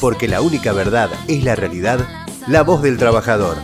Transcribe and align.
porque 0.00 0.28
la 0.28 0.40
única 0.40 0.72
verdad 0.72 1.10
es 1.26 1.44
la 1.44 1.56
realidad, 1.56 2.00
la 2.46 2.62
voz 2.62 2.82
del 2.82 2.98
trabajador. 2.98 3.56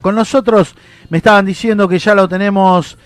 Con 0.00 0.14
nosotros 0.14 0.74
me 1.10 1.18
estaban 1.18 1.44
diciendo 1.44 1.86
que 1.86 1.98
ya 1.98 2.14
lo 2.14 2.28
tenemos 2.28 2.96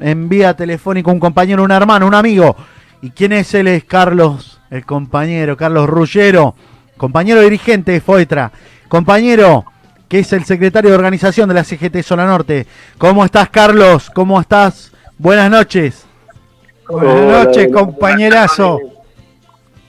en 0.00 0.28
vía 0.28 0.54
telefónica 0.54 1.10
un 1.10 1.20
compañero, 1.20 1.62
un 1.62 1.70
hermano, 1.70 2.06
un 2.06 2.14
amigo. 2.14 2.56
¿Y 3.00 3.10
quién 3.10 3.32
es 3.32 3.54
él? 3.54 3.68
Es 3.68 3.84
Carlos, 3.84 4.60
el 4.70 4.84
compañero, 4.84 5.56
Carlos 5.56 5.88
Rullero, 5.88 6.54
compañero 6.96 7.40
dirigente 7.40 7.92
de 7.92 8.00
FOETRA. 8.00 8.52
Compañero, 8.88 9.64
que 10.08 10.18
es 10.18 10.32
el 10.34 10.44
secretario 10.44 10.90
de 10.90 10.96
organización 10.96 11.48
de 11.48 11.54
la 11.54 11.64
CGT 11.64 12.02
Zona 12.02 12.26
Norte. 12.26 12.66
¿Cómo 12.98 13.24
estás, 13.24 13.48
Carlos? 13.48 14.10
¿Cómo 14.10 14.38
estás? 14.38 14.92
Buenas 15.16 15.50
noches. 15.50 16.04
Buenas 16.92 17.46
noches, 17.46 17.72
compañerazo. 17.72 18.78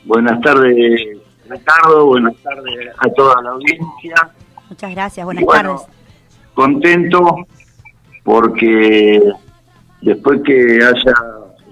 Buenas 0.05 0.39
tardes, 0.39 1.01
Ricardo. 1.49 2.05
Buenas 2.05 2.33
tardes 2.37 2.89
a 2.97 3.09
toda 3.09 3.41
la 3.41 3.49
audiencia. 3.49 4.15
Muchas 4.69 4.91
gracias, 4.91 5.25
buenas 5.25 5.45
tardes. 5.45 5.81
Contento 6.53 7.45
porque 8.23 9.21
después 10.01 10.41
que 10.45 10.79
haya 10.81 11.13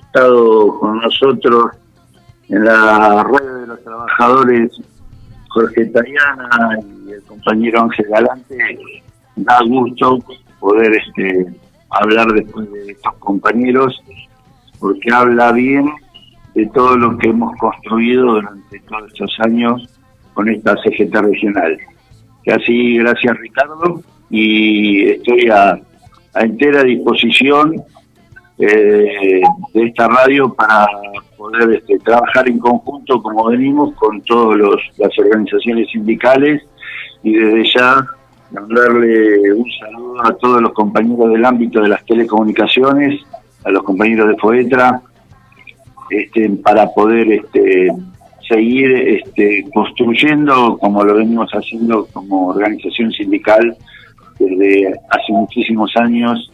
estado 0.01 0.77
con 0.79 0.99
nosotros 0.99 1.77
en 2.49 2.65
la 2.65 3.23
red 3.23 3.61
de 3.61 3.67
los 3.67 3.81
trabajadores 3.85 4.81
Jorge 5.47 5.85
Tariana 5.85 6.77
y 7.05 7.11
el 7.13 7.23
compañero 7.23 7.83
Ángel 7.83 8.07
Galante, 8.09 8.57
da 9.37 9.59
gusto 9.65 10.19
poder 10.59 10.93
este, 10.93 11.45
hablar 11.89 12.27
después 12.33 12.69
de 12.71 12.91
estos 12.91 13.13
compañeros, 13.15 14.01
porque 14.81 15.13
habla 15.13 15.53
bien 15.53 15.89
de 16.55 16.65
todo 16.67 16.97
lo 16.97 17.17
que 17.17 17.29
hemos 17.29 17.55
construido 17.57 18.33
durante 18.33 18.79
todos 18.81 19.11
estos 19.13 19.37
años 19.39 19.87
con 20.33 20.49
esta 20.49 20.75
CGT 20.77 21.15
regional. 21.15 21.77
Así, 22.47 22.97
gracias 22.97 23.37
Ricardo, 23.37 24.01
y 24.29 25.09
estoy 25.11 25.49
a, 25.49 25.79
entera 26.35 26.83
disposición 26.83 27.75
eh, 28.57 29.41
de 29.73 29.83
esta 29.85 30.07
radio 30.07 30.53
para 30.53 30.87
poder 31.37 31.71
este, 31.73 31.99
trabajar 31.99 32.47
en 32.49 32.57
conjunto 32.57 33.21
como 33.21 33.45
venimos 33.45 33.93
con 33.95 34.21
todas 34.21 34.59
las 34.97 35.19
organizaciones 35.19 35.89
sindicales 35.91 36.63
y 37.23 37.33
desde 37.33 37.71
ya 37.75 38.07
darle 38.51 39.53
un 39.53 39.65
saludo 39.79 40.25
a 40.25 40.33
todos 40.37 40.61
los 40.61 40.73
compañeros 40.73 41.31
del 41.31 41.45
ámbito 41.45 41.81
de 41.81 41.89
las 41.89 42.03
telecomunicaciones, 42.05 43.21
a 43.63 43.71
los 43.71 43.83
compañeros 43.83 44.27
de 44.29 44.37
FOETRA, 44.37 45.01
este, 46.09 46.49
para 46.49 46.87
poder 46.87 47.31
este, 47.31 47.89
seguir 48.47 48.91
este, 48.91 49.65
construyendo 49.73 50.77
como 50.77 51.03
lo 51.03 51.15
venimos 51.15 51.49
haciendo 51.51 52.05
como 52.07 52.47
organización 52.47 53.11
sindical 53.11 53.77
desde 54.37 54.93
hace 55.09 55.31
muchísimos 55.31 55.91
años 55.95 56.51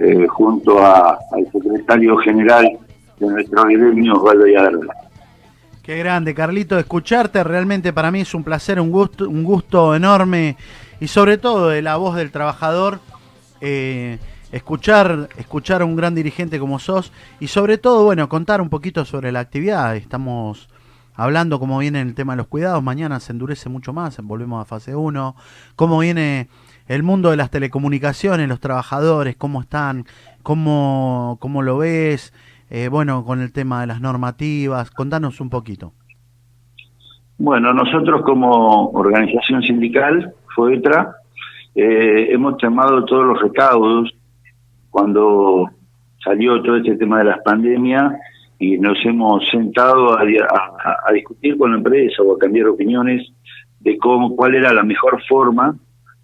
eh, 0.00 0.26
junto 0.28 0.84
al 0.84 1.18
secretario 1.52 2.16
general 2.18 2.78
de 3.18 3.26
nuestro 3.26 3.64
gremio, 3.64 4.14
Osvaldo 4.14 4.46
Yaderla. 4.46 4.94
Qué 5.82 5.96
grande, 5.98 6.34
Carlito, 6.34 6.78
escucharte 6.78 7.42
realmente 7.42 7.92
para 7.92 8.10
mí 8.10 8.20
es 8.20 8.34
un 8.34 8.44
placer, 8.44 8.78
un 8.80 8.90
gusto, 8.90 9.28
un 9.28 9.42
gusto 9.42 9.94
enorme 9.94 10.56
y 11.00 11.06
sobre 11.08 11.38
todo 11.38 11.68
de 11.68 11.82
la 11.82 11.96
voz 11.96 12.16
del 12.16 12.30
trabajador, 12.30 13.00
eh, 13.60 14.18
escuchar, 14.52 15.28
escuchar 15.36 15.82
a 15.82 15.84
un 15.84 15.96
gran 15.96 16.14
dirigente 16.14 16.58
como 16.58 16.78
sos 16.78 17.12
y 17.40 17.48
sobre 17.48 17.78
todo, 17.78 18.04
bueno, 18.04 18.28
contar 18.28 18.60
un 18.60 18.70
poquito 18.70 19.04
sobre 19.04 19.32
la 19.32 19.40
actividad. 19.40 19.96
Estamos 19.96 20.68
hablando 21.14 21.58
cómo 21.58 21.78
viene 21.78 22.00
el 22.00 22.14
tema 22.14 22.32
de 22.34 22.38
los 22.38 22.46
cuidados, 22.46 22.82
mañana 22.82 23.20
se 23.20 23.32
endurece 23.32 23.68
mucho 23.68 23.92
más, 23.92 24.20
volvemos 24.22 24.62
a 24.62 24.64
fase 24.64 24.94
1, 24.94 25.34
cómo 25.74 25.98
viene 25.98 26.48
el 26.86 27.02
mundo 27.02 27.30
de 27.30 27.36
las 27.36 27.50
telecomunicaciones, 27.50 28.48
los 28.48 28.60
trabajadores, 28.60 29.36
cómo 29.36 29.60
están, 29.60 30.04
cómo, 30.42 31.36
cómo 31.40 31.62
lo 31.62 31.78
ves, 31.78 32.32
eh, 32.70 32.88
bueno, 32.88 33.24
con 33.24 33.40
el 33.40 33.52
tema 33.52 33.80
de 33.80 33.88
las 33.88 34.00
normativas, 34.00 34.90
contanos 34.90 35.40
un 35.40 35.50
poquito. 35.50 35.92
Bueno, 37.36 37.72
nosotros 37.72 38.22
como 38.22 38.90
organización 38.90 39.62
sindical, 39.62 40.34
FOETRA, 40.54 41.16
eh, 41.74 42.28
hemos 42.32 42.56
tomado 42.58 43.04
todos 43.04 43.26
los 43.26 43.40
recaudos 43.40 44.12
cuando 44.90 45.70
salió 46.22 46.62
todo 46.62 46.76
este 46.76 46.96
tema 46.96 47.18
de 47.18 47.24
las 47.24 47.40
pandemias 47.42 48.12
y 48.58 48.76
nos 48.78 48.98
hemos 49.04 49.48
sentado 49.48 50.18
a, 50.18 50.24
discutir 51.12 51.56
con 51.56 51.72
la 51.72 51.78
empresa 51.78 52.22
o 52.22 52.34
a 52.34 52.38
cambiar 52.38 52.68
opiniones 52.68 53.32
de 53.80 53.96
cómo, 53.98 54.34
cuál 54.34 54.56
era 54.56 54.72
la 54.72 54.82
mejor 54.82 55.22
forma 55.28 55.76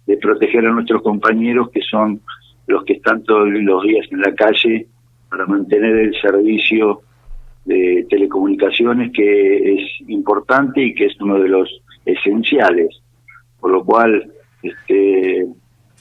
de 0.05 0.17
proteger 0.17 0.65
a 0.65 0.71
nuestros 0.71 1.01
compañeros 1.01 1.69
que 1.71 1.81
son 1.81 2.21
los 2.67 2.83
que 2.83 2.93
están 2.93 3.23
todos 3.23 3.47
los 3.49 3.83
días 3.83 4.05
en 4.11 4.21
la 4.21 4.33
calle 4.35 4.87
para 5.29 5.45
mantener 5.45 5.95
el 5.95 6.15
servicio 6.21 7.01
de 7.63 8.05
telecomunicaciones 8.09 9.11
que 9.11 9.73
es 9.73 10.09
importante 10.09 10.81
y 10.81 10.93
que 10.93 11.05
es 11.05 11.19
uno 11.19 11.39
de 11.39 11.49
los 11.49 11.81
esenciales. 12.05 13.01
Por 13.59 13.71
lo 13.71 13.83
cual 13.83 14.31
este, 14.61 15.47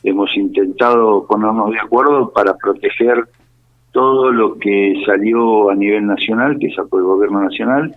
hemos 0.04 0.36
intentado 0.36 1.26
ponernos 1.26 1.72
de 1.72 1.80
acuerdo 1.80 2.30
para 2.30 2.54
proteger 2.56 3.24
todo 3.90 4.30
lo 4.30 4.58
que 4.58 5.02
salió 5.06 5.70
a 5.70 5.74
nivel 5.74 6.06
nacional, 6.06 6.58
que 6.58 6.70
sacó 6.72 6.98
el 6.98 7.04
gobierno 7.04 7.42
nacional, 7.42 7.96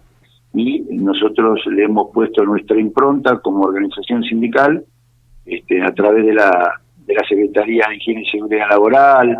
y 0.53 0.79
nosotros 0.91 1.59
le 1.67 1.84
hemos 1.84 2.12
puesto 2.13 2.44
nuestra 2.46 2.79
impronta 2.79 3.40
como 3.40 3.66
organización 3.66 4.23
sindical 4.23 4.84
este, 5.46 5.81
a 5.81 5.94
través 5.94 6.25
de 6.25 6.34
la, 6.34 6.81
de 7.06 7.13
la 7.13 7.28
Secretaría 7.28 7.88
de 7.90 7.96
Higiene 7.97 8.22
y 8.22 8.25
Seguridad 8.25 8.69
Laboral, 8.69 9.38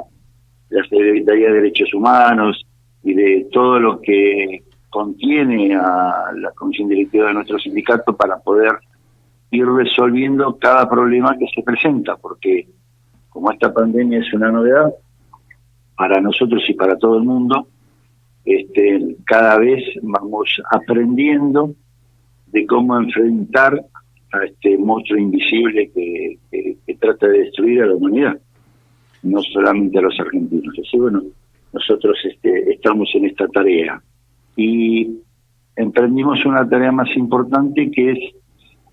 la 0.70 0.84
Secretaría 0.84 1.48
de 1.48 1.54
Derechos 1.54 1.94
Humanos 1.94 2.66
y 3.04 3.14
de 3.14 3.48
todo 3.52 3.80
lo 3.80 4.02
que 4.02 4.64
contiene 4.90 5.76
a 5.76 6.32
la 6.36 6.52
Comisión 6.52 6.90
Directiva 6.90 7.28
de 7.28 7.36
nuestro 7.36 7.58
sindicato 7.60 8.16
para 8.16 8.38
poder 8.38 8.72
ir 9.52 9.66
resolviendo 9.66 10.58
cada 10.58 10.90
problema 10.90 11.38
que 11.38 11.48
se 11.54 11.64
presenta, 11.64 12.16
porque 12.18 12.68
como 13.30 13.52
esta 13.52 13.74
pandemia 13.74 14.20
es 14.20 14.34
una 14.34 14.52
novedad 14.52 14.92
para 15.96 16.20
nosotros 16.22 16.64
y 16.68 16.74
para 16.74 16.98
todo 16.98 17.18
el 17.18 17.24
mundo, 17.24 17.68
este, 18.46 19.18
cada 19.26 19.58
vez 19.58 19.84
vamos 20.02 20.50
aprendiendo 20.72 21.74
de 22.48 22.66
cómo 22.66 22.98
enfrentar 22.98 23.74
a 24.32 24.46
este 24.46 24.78
monstruo 24.78 25.20
invisible 25.20 25.92
que, 25.94 26.38
trata 27.00 27.28
de 27.28 27.40
destruir 27.44 27.84
a 27.84 27.86
la 27.86 27.96
humanidad, 27.96 28.40
no 29.22 29.40
solamente 29.44 30.00
a 30.00 30.02
los 30.02 30.20
argentinos. 30.20 30.74
Así 30.80 30.98
bueno, 30.98 31.22
nosotros 31.72 32.18
este, 32.24 32.72
estamos 32.72 33.08
en 33.14 33.26
esta 33.26 33.48
tarea 33.50 34.02
y 34.56 35.20
emprendimos 35.76 36.44
una 36.44 36.68
tarea 36.68 36.92
más 36.92 37.16
importante 37.16 37.92
que 37.92 38.12
es 38.12 38.20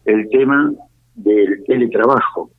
el 0.04 0.28
tema 0.28 0.72
del 1.15 1.65
teletrabajo. 1.65 2.50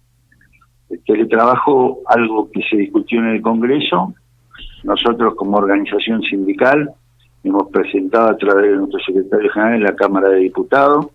El 0.89 1.03
teletrabajo, 1.03 2.01
algo 2.07 2.49
que 2.51 2.61
se 2.69 2.77
discutió 2.77 3.19
en 3.19 3.27
el 3.27 3.41
Congreso, 3.41 4.13
nosotros 4.83 5.35
como 5.35 5.57
organización 5.57 6.21
sindical 6.21 6.91
hemos 7.43 7.69
presentado 7.69 8.29
a 8.29 8.37
través 8.37 8.71
de 8.71 8.77
nuestro 8.77 8.99
secretario 8.99 9.51
general 9.51 9.75
en 9.75 9.83
la 9.83 9.95
Cámara 9.95 10.29
de 10.29 10.39
Diputados 10.39 11.07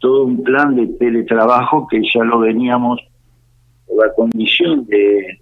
todo 0.00 0.24
un 0.24 0.42
plan 0.42 0.74
de 0.74 0.86
teletrabajo 0.98 1.86
que 1.86 2.00
ya 2.02 2.24
lo 2.24 2.40
veníamos 2.40 2.98
la 3.94 4.12
condición 4.14 4.86
de, 4.86 5.40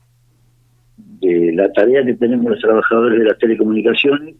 de 0.96 1.52
la 1.54 1.72
tarea 1.72 2.04
que 2.04 2.14
tenemos 2.14 2.50
los 2.50 2.60
trabajadores 2.60 3.20
de 3.20 3.24
las 3.24 3.38
telecomunicaciones. 3.38 4.34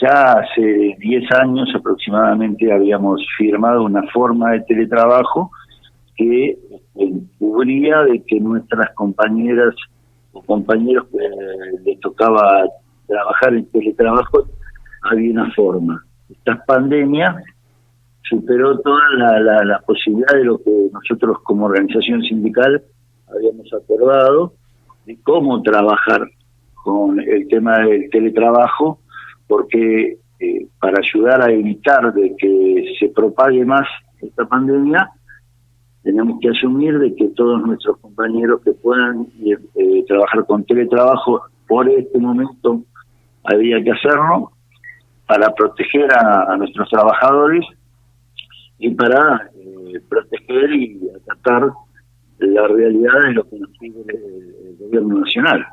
Ya 0.00 0.32
hace 0.32 0.96
10 0.98 1.32
años 1.32 1.68
aproximadamente 1.74 2.72
habíamos 2.72 3.20
firmado 3.36 3.84
una 3.84 4.02
forma 4.12 4.52
de 4.52 4.60
teletrabajo 4.60 5.50
que 6.16 6.56
cubría 7.38 8.02
de 8.02 8.22
que 8.24 8.38
nuestras 8.40 8.94
compañeras 8.94 9.74
o 10.32 10.42
compañeros 10.42 11.06
que 11.10 11.18
les 11.84 12.00
tocaba 12.00 12.64
trabajar 13.06 13.54
en 13.54 13.66
teletrabajo 13.70 14.46
había 15.02 15.32
una 15.32 15.50
forma. 15.52 16.04
Estas 16.30 16.64
pandemias 16.66 17.34
superó 18.28 18.78
toda 18.80 19.00
la, 19.16 19.64
la, 19.64 19.80
posibilidad 19.80 20.34
de 20.34 20.44
lo 20.44 20.58
que 20.58 20.88
nosotros 20.92 21.38
como 21.44 21.66
organización 21.66 22.22
sindical 22.22 22.82
habíamos 23.34 23.72
acordado 23.72 24.52
de 25.06 25.18
cómo 25.22 25.62
trabajar 25.62 26.28
con 26.74 27.20
el 27.20 27.48
tema 27.48 27.78
del 27.78 28.10
teletrabajo, 28.10 29.00
porque 29.48 30.18
eh, 30.38 30.66
para 30.78 30.98
ayudar 30.98 31.42
a 31.42 31.50
evitar 31.52 32.12
de 32.14 32.36
que 32.36 32.94
se 33.00 33.08
propague 33.08 33.64
más 33.64 33.88
esta 34.20 34.46
pandemia, 34.46 35.10
tenemos 36.02 36.38
que 36.40 36.50
asumir 36.50 36.98
de 36.98 37.14
que 37.16 37.28
todos 37.30 37.60
nuestros 37.62 37.98
compañeros 37.98 38.60
que 38.64 38.72
puedan 38.72 39.26
eh, 39.44 40.04
trabajar 40.06 40.46
con 40.46 40.64
teletrabajo 40.64 41.42
por 41.66 41.88
este 41.88 42.18
momento 42.18 42.82
había 43.44 43.82
que 43.82 43.90
hacerlo 43.90 44.52
para 45.26 45.52
proteger 45.54 46.08
a, 46.12 46.56
nuestros 46.56 46.88
trabajadores 46.88 47.64
y 48.78 48.90
para 48.90 49.50
eh, 49.54 50.00
proteger 50.08 50.72
y 50.72 51.00
acatar 51.22 51.68
la 52.38 52.68
realidad 52.68 53.20
de 53.26 53.32
lo 53.32 53.48
que 53.48 53.58
nos 53.58 53.70
pide 53.78 54.00
el, 54.08 54.76
gobierno 54.78 55.20
nacional. 55.20 55.66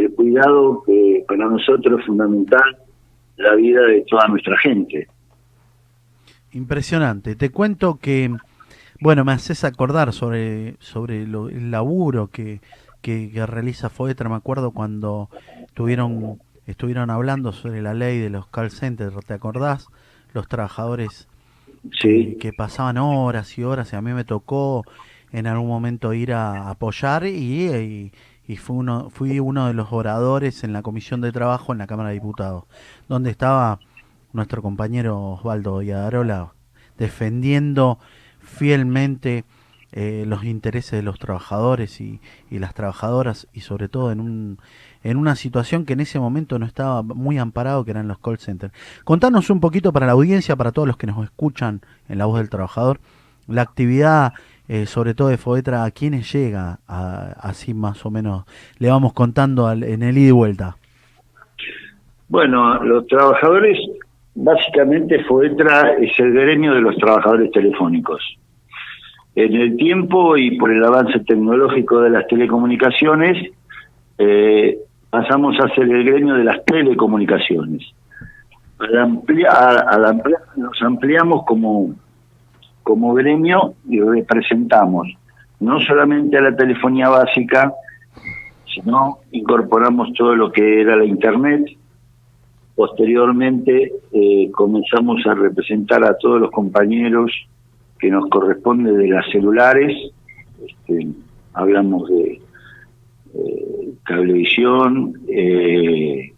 El 0.00 0.14
cuidado 0.14 0.82
que 0.86 1.24
para 1.26 1.46
nosotros 1.46 2.00
es 2.00 2.06
fundamental 2.06 2.78
la 3.36 3.54
vida 3.54 3.82
de 3.82 4.04
toda 4.08 4.26
nuestra 4.28 4.58
gente. 4.58 5.08
Impresionante. 6.52 7.36
Te 7.36 7.50
cuento 7.50 7.98
que, 8.00 8.34
bueno, 9.00 9.24
me 9.24 9.32
haces 9.32 9.64
acordar 9.64 10.12
sobre, 10.12 10.76
sobre 10.80 11.22
el 11.22 11.70
laburo 11.70 12.28
que, 12.28 12.60
que, 13.02 13.46
realiza 13.46 13.88
Foetra. 13.88 14.28
Me 14.28 14.36
acuerdo 14.36 14.72
cuando 14.72 15.28
tuvieron, 15.74 16.38
estuvieron 16.66 17.10
hablando 17.10 17.52
sobre 17.52 17.82
la 17.82 17.94
ley 17.94 18.18
de 18.18 18.30
los 18.30 18.46
call 18.46 18.70
centers, 18.70 19.14
¿te 19.26 19.34
acordás? 19.34 19.86
Los 20.34 20.48
trabajadores 20.48 21.28
que, 22.00 22.52
pasaban 22.56 22.98
horas 22.98 23.56
y 23.58 23.62
horas 23.62 23.92
y 23.92 23.96
a 23.96 24.02
mí 24.02 24.12
me 24.12 24.24
tocó 24.24 24.84
en 25.32 25.46
algún 25.46 25.68
momento 25.68 26.12
ir 26.12 26.32
a 26.32 26.70
apoyar 26.70 27.26
y, 27.26 27.30
y, 27.68 28.12
fui, 28.56 28.76
uno, 28.76 29.10
fui 29.10 29.40
uno 29.40 29.66
de 29.66 29.74
los 29.74 29.92
oradores 29.92 30.64
en 30.64 30.72
la 30.72 30.82
comisión 30.82 31.20
de 31.20 31.32
trabajo 31.32 31.72
en 31.72 31.78
la 31.78 31.86
Cámara 31.86 32.08
de 32.08 32.14
Diputados, 32.14 32.64
donde 33.08 33.30
estaba 33.30 33.80
nuestro 34.32 34.62
compañero 34.62 35.20
Osvaldo 35.32 35.82
Yadarola 35.82 36.52
defendiendo 36.96 37.98
fielmente 38.40 39.44
eh, 39.92 40.24
los 40.26 40.44
intereses 40.44 40.92
de 40.92 41.02
los 41.02 41.18
trabajadores 41.18 42.00
y, 42.00 42.20
las 42.50 42.74
trabajadoras 42.74 43.48
y 43.54 43.60
sobre 43.60 43.88
todo 43.88 44.12
en, 44.12 44.20
un, 44.20 44.58
en 45.02 45.16
una 45.16 45.34
situación 45.34 45.86
que 45.86 45.94
en 45.94 46.00
ese 46.00 46.18
momento 46.18 46.58
no 46.58 46.66
estaba 46.66 47.02
muy 47.02 47.38
amparado, 47.38 47.84
que 47.84 47.92
eran 47.92 48.08
los 48.08 48.18
call 48.18 48.38
centers. 48.38 48.74
Contanos 49.04 49.48
un 49.48 49.60
poquito 49.60 49.92
para 49.92 50.06
la 50.06 50.12
audiencia, 50.12 50.56
para 50.56 50.72
todos 50.72 50.86
los 50.86 50.98
que 50.98 51.06
nos 51.06 51.24
escuchan 51.24 51.80
en 52.08 52.18
la 52.18 52.26
voz 52.26 52.38
del 52.38 52.50
trabajador, 52.50 53.00
la 53.46 53.62
actividad, 53.62 54.34
eh, 54.68 54.86
sobre 54.86 55.14
todo 55.14 55.28
de 55.28 55.38
Foetra, 55.38 55.84
a 55.84 55.90
quiénes 55.90 56.32
llega, 56.32 56.78
así 56.86 57.74
más 57.74 58.04
o 58.04 58.10
menos 58.10 58.44
le 58.78 58.88
vamos 58.90 59.12
contando 59.12 59.70
en 59.72 60.02
el 60.02 60.18
ida 60.18 60.28
y 60.28 60.32
vuelta. 60.32 60.76
Bueno, 62.28 62.82
los 62.84 63.06
trabajadores, 63.06 63.78
básicamente 64.34 65.24
Foetra 65.24 65.94
es 65.94 66.12
el 66.18 66.32
gremio 66.32 66.74
de 66.74 66.82
los 66.82 66.96
trabajadores 66.96 67.50
telefónicos 67.50 68.20
en 69.44 69.54
el 69.54 69.76
tiempo 69.76 70.36
y 70.36 70.58
por 70.58 70.72
el 70.72 70.84
avance 70.84 71.20
tecnológico 71.20 72.00
de 72.00 72.10
las 72.10 72.26
telecomunicaciones, 72.26 73.52
eh, 74.18 74.78
pasamos 75.10 75.56
a 75.60 75.72
ser 75.76 75.84
el 75.84 76.04
gremio 76.04 76.34
de 76.34 76.42
las 76.42 76.64
telecomunicaciones. 76.64 77.82
Al 78.80 78.98
ampliar, 78.98 79.86
nos 80.56 80.82
ampliamos 80.82 81.44
como, 81.46 81.94
como 82.88 83.12
gremio 83.12 83.74
y 83.86 84.00
representamos 84.00 85.06
no 85.60 85.78
solamente 85.80 86.38
a 86.38 86.40
la 86.40 86.56
telefonía 86.56 87.10
básica, 87.10 87.74
sino 88.72 89.18
incorporamos 89.30 90.10
todo 90.14 90.34
lo 90.34 90.50
que 90.50 90.80
era 90.80 90.96
la 90.96 91.04
Internet. 91.04 91.66
Posteriormente 92.74 93.92
eh, 94.10 94.50
comenzamos 94.52 95.20
a 95.26 95.34
representar 95.34 96.02
a 96.02 96.16
todos 96.16 96.40
los 96.40 96.50
compañeros 96.50 97.30
que 97.98 98.10
nos 98.10 98.26
corresponde 98.30 98.92
de 98.92 99.08
las 99.08 99.30
celulares, 99.30 99.92
este, 100.66 101.08
hablamos 101.52 102.08
de 102.08 102.40
eh, 103.34 103.92
cablevisión, 104.04 105.12
eh, 105.28 106.32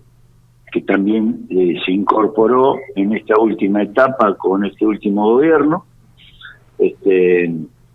que 0.73 0.81
también 0.81 1.47
eh, 1.49 1.77
se 1.87 1.93
incorporó 1.93 2.77
en 2.97 3.15
esta 3.15 3.39
última 3.39 3.85
etapa 3.85 4.35
con 4.35 4.65
este 4.65 4.85
último 4.85 5.35
gobierno, 5.35 5.85
este, 6.81 7.53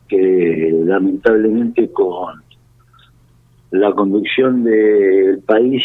que 0.08 0.72
lamentablemente 0.86 1.92
con 1.92 2.44
la 3.72 3.92
conducción 3.94 4.64
del 4.64 5.40
país 5.46 5.84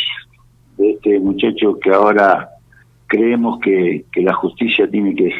de 0.76 0.92
este 0.92 1.18
muchacho 1.18 1.78
que 1.80 1.90
ahora 1.90 2.50
creemos 3.06 3.58
que, 3.60 4.04
la 4.16 4.34
justicia 4.34 4.88
tiene 4.88 5.14
que, 5.14 5.32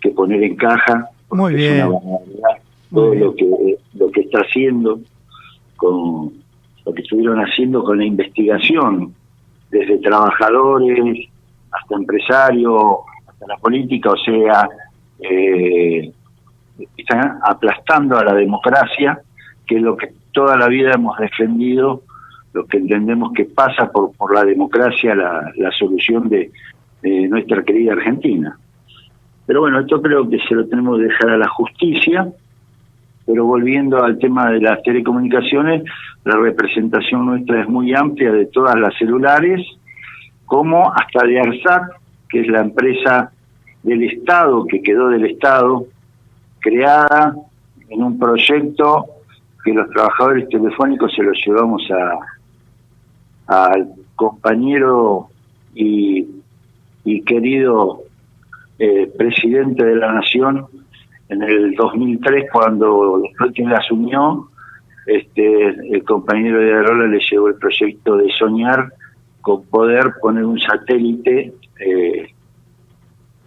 que 0.00 0.10
poner 0.10 0.42
en 0.42 0.56
caja, 0.56 1.08
muy 1.30 1.54
bien. 1.54 1.88
todo 2.92 3.14
lo 3.14 3.34
que 3.34 3.78
lo 3.94 4.10
que 4.10 4.20
está 4.22 4.40
haciendo 4.40 5.00
con 5.76 6.32
lo 6.84 6.92
que 6.92 7.02
estuvieron 7.02 7.38
haciendo 7.38 7.82
con 7.82 7.98
la 7.98 8.04
investigación 8.04 9.14
desde 9.70 9.98
trabajadores 9.98 11.28
hasta 11.70 11.94
empresarios 11.94 12.82
hasta 13.26 13.46
la 13.46 13.56
política 13.56 14.10
o 14.10 14.16
sea 14.16 14.68
eh, 15.20 16.12
están 16.96 17.38
aplastando 17.42 18.18
a 18.18 18.24
la 18.24 18.34
democracia 18.34 19.20
que 19.66 19.76
es 19.76 19.82
lo 19.82 19.96
que 19.96 20.12
toda 20.32 20.56
la 20.56 20.68
vida 20.68 20.92
hemos 20.94 21.16
defendido 21.18 22.02
lo 22.52 22.66
que 22.66 22.78
entendemos 22.78 23.32
que 23.32 23.44
pasa 23.44 23.90
por 23.90 24.12
por 24.16 24.34
la 24.34 24.44
democracia 24.44 25.14
la, 25.14 25.52
la 25.56 25.70
solución 25.72 26.28
de 26.28 26.50
nuestra 27.02 27.62
querida 27.64 27.92
Argentina 27.92 28.56
pero 29.46 29.60
bueno, 29.60 29.80
esto 29.80 30.00
creo 30.00 30.28
que 30.28 30.38
se 30.38 30.54
lo 30.54 30.66
tenemos 30.66 30.98
que 30.98 31.04
dejar 31.04 31.30
a 31.30 31.36
la 31.36 31.48
justicia. 31.48 32.28
Pero 33.26 33.44
volviendo 33.44 34.02
al 34.02 34.18
tema 34.18 34.50
de 34.50 34.60
las 34.60 34.82
telecomunicaciones, 34.82 35.84
la 36.24 36.36
representación 36.36 37.26
nuestra 37.26 37.62
es 37.62 37.68
muy 37.68 37.94
amplia 37.94 38.32
de 38.32 38.46
todas 38.46 38.76
las 38.76 38.96
celulares, 38.98 39.64
como 40.44 40.92
hasta 40.92 41.26
de 41.26 41.40
ARSAT, 41.40 41.82
que 42.28 42.40
es 42.40 42.48
la 42.48 42.62
empresa 42.62 43.30
del 43.82 44.02
Estado, 44.04 44.64
que 44.66 44.82
quedó 44.82 45.08
del 45.08 45.26
Estado, 45.26 45.84
creada 46.62 47.34
en 47.88 48.02
un 48.02 48.18
proyecto 48.18 49.06
que 49.64 49.74
los 49.74 49.88
trabajadores 49.90 50.48
telefónicos 50.48 51.12
se 51.14 51.22
lo 51.22 51.32
llevamos 51.32 51.82
a 51.90 52.18
al 53.46 53.88
compañero 54.16 55.28
y, 55.74 56.26
querido 57.26 58.02
eh, 58.78 59.10
presidente 59.16 59.84
de 59.84 59.96
la 59.96 60.12
Nación 60.12 60.66
en 61.28 61.42
el 61.42 61.74
2003, 61.74 62.50
cuando 62.52 63.20
después 63.22 63.52
quien 63.52 63.70
la 63.70 63.78
asumió, 63.78 64.48
este, 65.06 65.68
el 65.68 66.04
compañero 66.04 66.60
de 66.60 66.72
Arola 66.74 67.06
le 67.06 67.20
llevó 67.30 67.48
el 67.48 67.54
proyecto 67.56 68.16
de 68.16 68.30
soñar 68.32 68.92
con 69.40 69.64
poder 69.64 70.14
poner 70.20 70.44
un 70.44 70.60
satélite, 70.60 71.52
eh, 71.80 72.26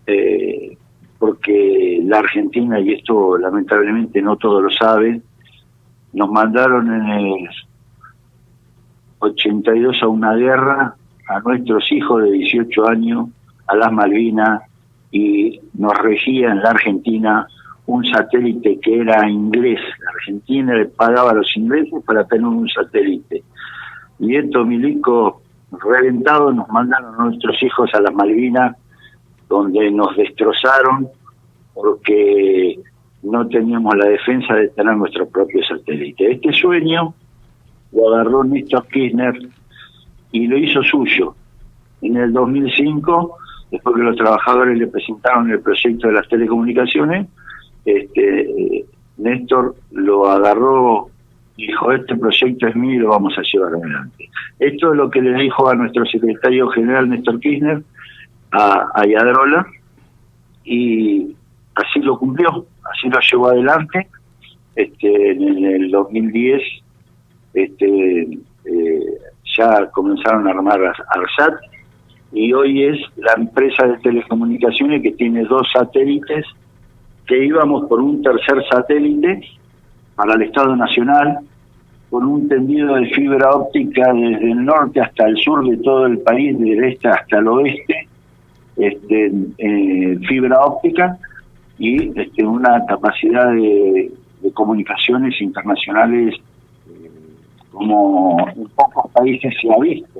eh, 0.07 0.77
porque 1.17 2.01
la 2.03 2.19
Argentina, 2.19 2.79
y 2.79 2.93
esto 2.93 3.37
lamentablemente 3.37 4.21
no 4.21 4.35
todos 4.35 4.63
lo 4.63 4.69
saben, 4.69 5.23
nos 6.13 6.29
mandaron 6.31 6.93
en 6.93 7.09
el 7.09 7.49
82 9.19 10.03
a 10.03 10.07
una 10.07 10.33
guerra 10.35 10.95
a 11.27 11.39
nuestros 11.39 11.91
hijos 11.91 12.23
de 12.23 12.31
18 12.31 12.87
años, 12.87 13.29
a 13.67 13.75
las 13.75 13.91
Malvinas, 13.91 14.61
y 15.11 15.59
nos 15.73 15.97
regía 15.97 16.51
en 16.51 16.61
la 16.61 16.71
Argentina 16.71 17.47
un 17.87 18.05
satélite 18.05 18.79
que 18.79 18.99
era 19.01 19.29
inglés. 19.29 19.79
La 20.03 20.11
Argentina 20.11 20.73
le 20.75 20.85
pagaba 20.85 21.31
a 21.31 21.35
los 21.35 21.55
ingleses 21.55 22.03
para 22.05 22.25
tener 22.25 22.45
un 22.45 22.67
satélite. 22.69 23.43
Y 24.19 24.35
estos 24.35 24.65
milicos 24.65 25.35
reventados 25.71 26.55
nos 26.55 26.67
mandaron 26.69 27.15
a 27.15 27.25
nuestros 27.25 27.61
hijos 27.63 27.89
a 27.93 28.01
las 28.01 28.13
Malvinas, 28.13 28.75
donde 29.47 29.91
nos 29.91 30.15
destrozaron 30.15 31.07
porque 31.73 32.79
no 33.23 33.47
teníamos 33.47 33.95
la 33.95 34.05
defensa 34.05 34.53
de 34.55 34.69
tener 34.69 34.95
nuestro 34.95 35.27
propio 35.27 35.63
satélite. 35.65 36.31
Este 36.31 36.53
sueño 36.53 37.13
lo 37.91 38.13
agarró 38.13 38.43
Néstor 38.43 38.87
Kirchner 38.87 39.33
y 40.31 40.47
lo 40.47 40.57
hizo 40.57 40.81
suyo. 40.83 41.35
En 42.01 42.17
el 42.17 42.33
2005 42.33 43.37
después 43.71 43.95
que 43.95 44.01
los 44.03 44.15
trabajadores 44.15 44.77
le 44.77 44.87
presentaron 44.87 45.49
el 45.49 45.59
proyecto 45.59 46.07
de 46.07 46.13
las 46.13 46.27
telecomunicaciones, 46.27 47.27
este, 47.85 48.85
Néstor 49.17 49.75
lo 49.91 50.29
agarró 50.29 51.09
dijo, 51.57 51.91
este 51.91 52.15
proyecto 52.15 52.67
es 52.67 52.75
mío 52.75 52.95
y 52.95 52.99
lo 52.99 53.09
vamos 53.09 53.33
a 53.37 53.41
llevar 53.41 53.75
adelante. 53.75 54.29
Esto 54.59 54.91
es 54.91 54.97
lo 54.97 55.09
que 55.09 55.21
le 55.21 55.33
dijo 55.41 55.69
a 55.69 55.75
nuestro 55.75 56.05
secretario 56.05 56.67
general 56.69 57.09
Néstor 57.09 57.39
Kirchner, 57.39 57.81
a, 58.55 59.05
Yadrola, 59.05 59.65
y 60.63 61.35
así 61.75 61.99
lo 61.99 62.17
cumplió, 62.17 62.65
así 62.91 63.09
lo 63.09 63.19
llevó 63.19 63.49
adelante. 63.49 64.07
Este, 64.75 65.31
en 65.31 65.65
el 65.65 65.91
2010 65.91 66.61
este, 67.53 68.21
eh, 68.65 68.99
ya 69.57 69.89
comenzaron 69.91 70.47
a 70.47 70.51
armar 70.51 70.81
ARSAT, 70.81 71.53
y 72.33 72.51
hoy 72.51 72.83
es 72.83 72.97
la 73.15 73.33
empresa 73.37 73.87
de 73.87 73.97
telecomunicaciones 73.99 75.01
que 75.01 75.11
tiene 75.11 75.45
dos 75.45 75.67
satélites, 75.71 76.45
que 77.25 77.45
íbamos 77.45 77.87
por 77.87 78.01
un 78.01 78.21
tercer 78.21 78.61
satélite 78.69 79.41
para 80.15 80.33
el 80.35 80.43
Estado 80.43 80.75
Nacional, 80.75 81.39
con 82.09 82.25
un 82.25 82.47
tendido 82.47 82.95
de 82.95 83.07
fibra 83.07 83.51
óptica 83.51 84.13
desde 84.13 84.51
el 84.51 84.65
norte 84.65 85.01
hasta 85.01 85.27
el 85.27 85.37
sur 85.37 85.67
de 85.67 85.77
todo 85.77 86.05
el 86.05 86.19
país, 86.19 86.57
desde 86.59 86.89
este 86.89 87.07
hasta 87.07 87.39
el 87.39 87.47
oeste, 87.47 88.04
este, 88.77 89.31
eh, 89.57 90.19
fibra 90.27 90.59
óptica 90.61 91.17
y 91.77 92.19
este, 92.19 92.43
una 92.43 92.85
capacidad 92.85 93.51
de, 93.51 94.11
comunicaciones 94.53 95.41
internacionales 95.41 96.35
eh, 96.87 97.09
como 97.71 98.47
en 98.47 98.67
pocos 98.69 99.11
países 99.11 99.53
se 99.59 99.73
ha 99.73 99.79
visto. 99.79 100.19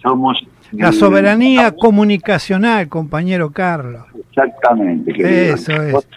Somos 0.00 0.42
la 0.72 0.92
soberanía 0.92 1.72
comunicacional, 1.72 2.88
compañero 2.88 3.50
Carlos. 3.50 4.04
Exactamente. 4.30 5.50
Eso 5.50 5.72
es. 5.72 6.08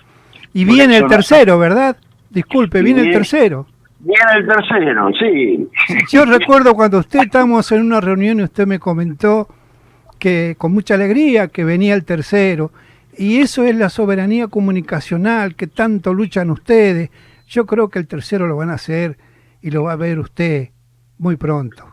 Y 0.54 0.64
viene 0.64 0.98
el 0.98 1.08
tercero, 1.08 1.60
¿verdad? 1.60 1.98
Disculpe, 2.30 2.82
viene 2.82 3.02
el 3.02 3.12
tercero. 3.12 3.68
Viene 4.00 4.32
el 4.38 4.48
tercero, 4.48 5.10
sí. 5.20 5.68
Yo 6.10 6.26
recuerdo 6.26 6.74
cuando 6.74 7.00
usted 7.00 7.24
estábamos 7.24 7.72
en 7.74 7.82
una 7.82 8.00
reunión 8.00 8.40
y 8.40 8.44
usted 8.44 8.66
me 8.66 8.80
comentó 8.80 9.50
que 10.26 10.56
con 10.58 10.74
mucha 10.74 10.96
alegría 10.96 11.50
que 11.50 11.64
venía 11.64 11.94
el 11.94 12.04
tercero. 12.04 12.72
Y 13.16 13.38
eso 13.42 13.64
es 13.64 13.76
la 13.76 13.90
soberanía 13.90 14.48
comunicacional 14.48 15.54
que 15.54 15.68
tanto 15.68 16.16
luchan 16.16 16.50
ustedes. 16.50 17.12
Yo 17.48 17.68
creo 17.68 17.90
que 17.90 18.00
el 18.00 18.08
tercero 18.08 18.48
lo 18.48 18.56
van 18.56 18.72
a 18.72 18.74
hacer 18.74 19.18
y 19.62 19.70
lo 19.70 19.84
va 19.84 19.92
a 19.92 19.98
ver 19.98 20.18
usted 20.18 20.70
muy 21.20 21.36
pronto. 21.36 21.86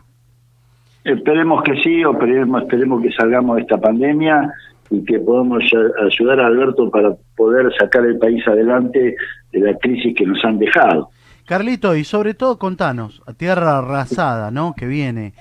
Esperemos 1.03 1.61
que 1.61 1.75
sí, 1.83 2.03
o 2.03 2.13
esperemos, 2.13 2.63
esperemos 2.63 3.03
que 3.03 3.11
salgamos 3.11 3.57
de 3.57 3.61
esta 3.61 3.79
pandemia 3.79 4.51
y 4.89 5.05
que 5.05 5.19
podamos 5.19 5.63
ayudar 6.03 6.39
a 6.39 6.47
Alberto 6.47 6.89
para 6.89 7.13
poder 7.37 7.71
sacar 7.77 8.03
el 8.03 8.17
país 8.17 8.41
adelante 8.47 9.15
de 9.51 9.59
la 9.59 9.77
crisis 9.77 10.15
que 10.17 10.25
nos 10.25 10.43
han 10.43 10.57
dejado. 10.57 11.11
Carlito, 11.45 11.95
y 11.95 12.03
sobre 12.03 12.33
todo 12.33 12.57
contanos, 12.57 13.21
a 13.27 13.33
tierra 13.33 13.77
arrasada, 13.77 14.49
¿no? 14.49 14.73
Que 14.75 14.87
viene. 14.87 15.35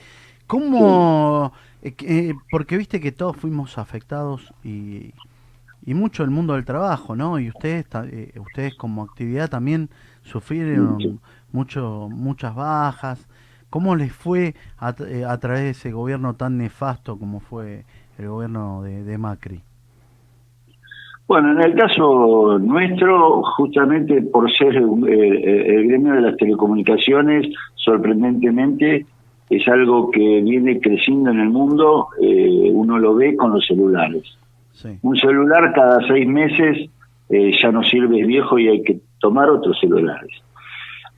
¿Cómo...? 0.47 1.55
Eh, 1.83 1.95
eh, 2.07 2.35
porque 2.51 2.77
viste 2.77 3.01
que 3.01 3.11
todos 3.11 3.37
fuimos 3.37 3.77
afectados 3.77 4.55
y, 4.63 5.13
y 5.85 5.95
mucho 5.95 6.23
el 6.23 6.31
mundo 6.31 6.55
del 6.55 6.65
trabajo, 6.65 7.17
¿no? 7.17 7.41
Y 7.41 7.49
ustedes, 7.49 7.87
eh, 8.13 8.33
ustedes 8.39 8.75
como 8.77 9.03
actividad 9.03 9.51
también 9.51 9.89
sufrieron 10.23 11.21
mucho, 11.51 12.09
muchas 12.09 12.55
bajas. 12.55 13.29
¿Cómo 13.69 13.97
les 13.97 14.13
fue 14.13 14.55
a, 14.79 14.89
a, 14.89 15.41
través 15.41 15.63
de 15.63 15.71
ese 15.71 15.93
gobierno 15.93 16.35
tan 16.35 16.57
nefasto 16.59 17.19
como 17.19 17.41
fue 17.41 17.85
el 18.19 18.29
gobierno 18.29 18.83
de, 18.83 19.19
Macri? 19.19 19.63
Bueno, 21.27 21.53
en 21.53 21.63
el 21.63 21.75
caso 21.75 22.59
nuestro, 22.59 23.43
justamente 23.57 24.21
por 24.21 24.53
ser 24.53 24.77
el 24.77 25.89
gremio 25.89 26.13
de 26.13 26.21
las 26.21 26.37
telecomunicaciones, 26.37 27.49
sorprendentemente 27.77 29.07
es 29.57 29.69
algo 29.69 30.11
que 30.11 30.41
viene 30.41 30.81
creciendo 30.81 31.31
en 31.31 31.41
el 31.41 31.51
mundo, 31.51 32.09
eh, 32.23 32.71
uno 32.73 32.99
lo 32.99 33.15
ve 33.15 33.37
con 33.37 33.53
los 33.53 33.67
celulares. 33.67 34.39
Un 35.03 35.17
celular 35.17 35.73
cada 35.75 36.05
seis 36.09 36.27
meses 36.27 36.89
eh, 37.29 37.53
ya 37.63 37.71
no 37.71 37.85
sirve, 37.85 38.21
es 38.21 38.27
viejo 38.27 38.59
y 38.59 38.69
hay 38.69 38.83
que 38.83 38.99
tomar 39.21 39.49
otros 39.51 39.79
celulares. 39.79 40.31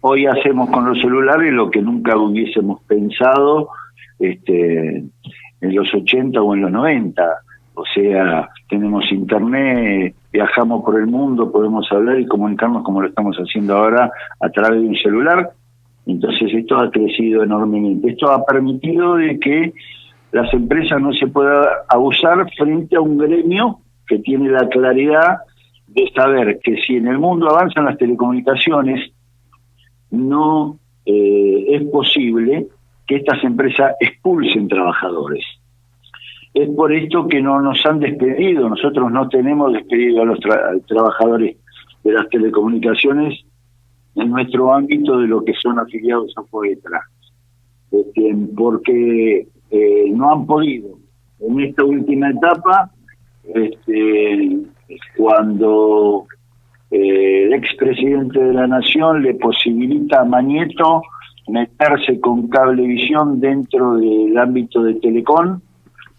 Hoy 0.01 0.27
hacemos 0.27 0.69
con 0.71 0.85
los 0.85 1.01
celulares 1.01 1.53
lo 1.53 1.71
que 1.71 1.81
nunca 1.81 2.17
hubiésemos 2.17 2.83
pensado 2.83 3.69
este, 4.19 4.97
en 5.61 5.75
los 5.75 5.95
80 5.95 6.43
o 6.43 6.55
en 6.55 6.63
los 6.63 6.73
90. 6.73 7.25
O 7.75 7.85
sea, 7.87 8.51
tenemos 8.69 9.11
internet, 9.11 10.15
viajamos 10.33 10.85
por 10.85 10.99
el 10.99 11.07
mundo, 11.07 11.51
podemos 11.51 11.91
hablar 11.91 12.21
y 12.21 12.27
comunicarnos 12.27 12.83
como 12.83 13.01
lo 13.01 13.09
estamos 13.09 13.37
haciendo 13.37 13.77
ahora 13.77 14.11
a 14.41 14.49
través 14.51 14.83
de 14.83 14.89
un 14.89 14.97
celular 14.97 15.53
entonces 16.07 16.53
esto 16.53 16.77
ha 16.77 16.91
crecido 16.91 17.43
enormemente. 17.43 18.11
Esto 18.11 18.31
ha 18.31 18.45
permitido 18.45 19.17
de 19.17 19.39
que 19.39 19.73
las 20.33 20.53
empresas 20.53 21.01
no 21.01 21.13
se 21.13 21.27
puedan 21.29 21.65
abusar 21.89 22.47
frente 22.57 22.97
a 22.97 23.01
un 23.01 23.19
gremio 23.19 23.79
que 24.07 24.19
tiene 24.19 24.51
la 24.51 24.69
claridad 24.69 25.39
de 25.87 26.11
saber 26.15 26.59
que 26.63 26.77
si 26.83 26.97
en 26.97 27.07
el 27.07 27.19
mundo 27.19 27.49
avanzan 27.49 27.87
las 27.87 27.97
telecomunicaciones, 27.97 29.13
no 30.11 30.79
eh, 31.07 31.67
es 31.69 31.83
posible 31.85 32.67
que 33.07 33.17
estas 33.17 33.43
empresas 33.45 33.93
expulsen 34.01 34.69
trabajadores. 34.69 35.45
Es 36.53 36.69
por 36.71 36.93
esto 36.93 37.27
que 37.27 37.41
no 37.41 37.61
nos 37.61 37.85
han 37.87 38.01
despedido, 38.01 38.69
nosotros 38.69 39.11
no 39.11 39.29
tenemos 39.29 39.73
despedido 39.73 40.23
a 40.23 40.27
los 40.27 40.39
trabajadores 40.87 41.57
de 42.03 42.13
las 42.13 42.29
telecomunicaciones 42.29 43.45
en 44.17 44.31
nuestro 44.31 44.73
ámbito 44.73 45.19
de 45.19 45.27
lo 45.27 45.45
que 45.45 45.55
son 45.55 45.79
afiliados 45.79 46.33
a 46.37 46.43
Poetra, 46.43 47.01
este, 47.91 48.37
porque 48.57 49.47
eh, 49.71 50.05
no 50.11 50.33
han 50.33 50.47
podido. 50.47 50.99
En 51.41 51.61
esta 51.61 51.85
última 51.85 52.31
etapa, 52.31 52.91
este, 53.55 54.59
cuando 55.17 56.27
eh, 56.91 57.45
el 57.45 57.55
expresidente 57.55 58.41
de 58.41 58.55
la 58.55 58.67
Nación 58.67 59.23
le 59.23 59.35
posibilita 59.35 60.21
a 60.21 60.25
Mañeto 60.25 61.03
meterse 61.49 62.21
con 62.21 62.49
cablevisión 62.49 63.41
dentro 63.41 63.97
del 63.97 64.37
ámbito 64.39 64.83
de 64.83 64.95
Telecom, 64.95 65.61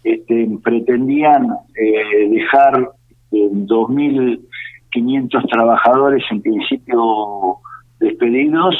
este, 0.04 0.48
pretendían 0.62 1.48
eh, 1.74 2.28
dejar 2.28 2.90
2.500 3.32 5.50
trabajadores 5.50 6.22
en 6.30 6.42
principio 6.42 7.58
despedidos, 7.98 8.76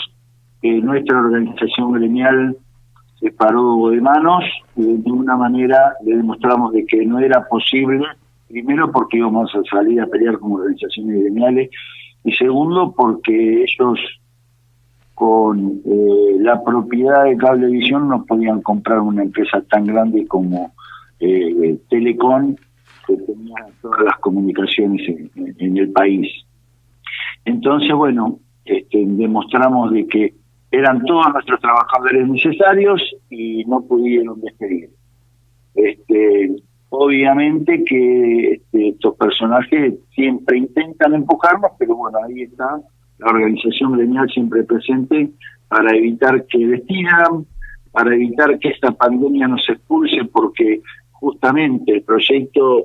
que 0.61 0.81
nuestra 0.81 1.19
organización 1.19 1.93
gremial 1.93 2.57
se 3.21 3.31
paró 3.33 3.89
de 3.89 4.01
manos 4.01 4.45
y 4.77 4.83
de 4.83 4.99
ninguna 4.99 5.37
manera 5.37 5.95
le 6.05 6.17
demostramos 6.17 6.73
de 6.73 6.85
que 6.87 7.05
no 7.07 7.19
era 7.19 7.47
posible, 7.49 8.05
primero 8.49 8.91
porque 8.93 9.19
íbamos 9.19 9.55
a 9.55 9.63
salir 9.71 10.01
a 10.01 10.07
pelear 10.07 10.39
como 10.39 10.57
organizaciones 10.57 11.23
gremiales 11.23 11.71
y 12.25 12.33
segundo 12.33 12.95
porque 12.97 13.65
ellos 13.65 13.99
con 15.15 15.81
eh, 15.87 16.37
la 16.41 16.63
propiedad 16.63 17.25
de 17.25 17.39
Cablevisión 17.39 18.09
no 18.09 18.25
podían 18.27 18.61
comprar 18.61 19.01
una 19.01 19.23
empresa 19.23 19.63
tan 19.63 19.87
grande 19.87 20.27
como 20.27 20.73
eh, 21.21 21.79
Telecom 21.89 22.55
que 23.07 23.17
tenía 23.17 23.55
todas 23.81 24.01
las 24.05 24.19
comunicaciones 24.19 25.01
en 25.37 25.77
el 25.77 25.91
país. 25.93 26.29
Entonces, 27.47 27.95
bueno, 27.95 28.41
este, 28.67 29.05
demostramos 29.07 29.93
de 29.93 30.07
que 30.07 30.35
eran 30.71 31.05
todos 31.05 31.33
nuestros 31.33 31.61
trabajadores 31.61 32.29
necesarios 32.29 33.03
y 33.31 33.65
no 33.65 33.83
pudieron 33.83 34.41
despedir. 34.41 34.91
Este, 35.75 36.57
obviamente 36.91 37.85
que 37.85 38.53
este, 38.53 38.89
estos 38.89 39.17
personajes 39.17 39.95
siempre 40.15 40.59
intentan 40.59 41.15
empujarnos, 41.15 41.73
pero 41.79 41.97
bueno, 41.97 42.19
ahí 42.27 42.43
está 42.43 42.81
la 43.19 43.31
organización 43.31 43.93
gremial 43.93 44.29
siempre 44.29 44.65
presente 44.65 45.31
para 45.69 45.97
evitar 45.97 46.45
que 46.47 46.67
despidan, 46.67 47.47
para 47.93 48.15
evitar 48.15 48.59
que 48.59 48.69
esta 48.69 48.91
pandemia 48.93 49.49
nos 49.49 49.67
expulse, 49.69 50.25
porque 50.31 50.83
justamente 51.13 51.93
el 51.93 52.03
proyecto 52.03 52.85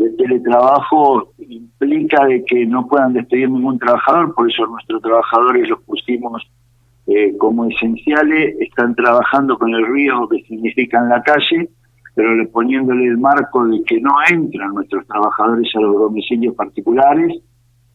de 0.00 0.10
teletrabajo 0.16 1.32
implica 1.38 2.24
de 2.24 2.42
que 2.44 2.64
no 2.64 2.86
puedan 2.86 3.12
despedir 3.12 3.50
ningún 3.50 3.78
trabajador, 3.78 4.34
por 4.34 4.50
eso 4.50 4.66
nuestros 4.66 5.02
trabajadores 5.02 5.68
los 5.68 5.80
pusimos 5.82 6.50
eh, 7.06 7.36
como 7.36 7.66
esenciales, 7.66 8.56
están 8.60 8.94
trabajando 8.94 9.58
con 9.58 9.74
el 9.74 9.86
riesgo 9.86 10.28
que 10.28 10.42
significa 10.44 10.98
en 11.00 11.10
la 11.10 11.22
calle, 11.22 11.68
pero 12.14 12.34
le 12.34 12.46
poniéndole 12.46 13.06
el 13.08 13.18
marco 13.18 13.66
de 13.66 13.82
que 13.84 14.00
no 14.00 14.14
entran 14.30 14.74
nuestros 14.74 15.06
trabajadores 15.06 15.70
a 15.76 15.80
los 15.80 15.94
domicilios 15.94 16.54
particulares, 16.54 17.38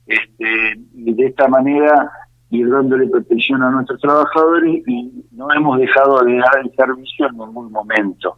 este, 0.05 0.79
y 0.93 1.13
de 1.13 1.25
esta 1.25 1.47
manera 1.47 2.12
dándole 2.51 3.07
protección 3.07 3.63
a 3.63 3.69
nuestros 3.69 4.00
trabajadores 4.00 4.81
y 4.88 5.25
no 5.31 5.51
hemos 5.53 5.77
dejado 5.77 6.24
de 6.24 6.38
dar 6.38 6.59
el 6.63 6.71
servicio 6.74 7.27
en 7.27 7.38
ningún 7.38 7.71
momento. 7.71 8.38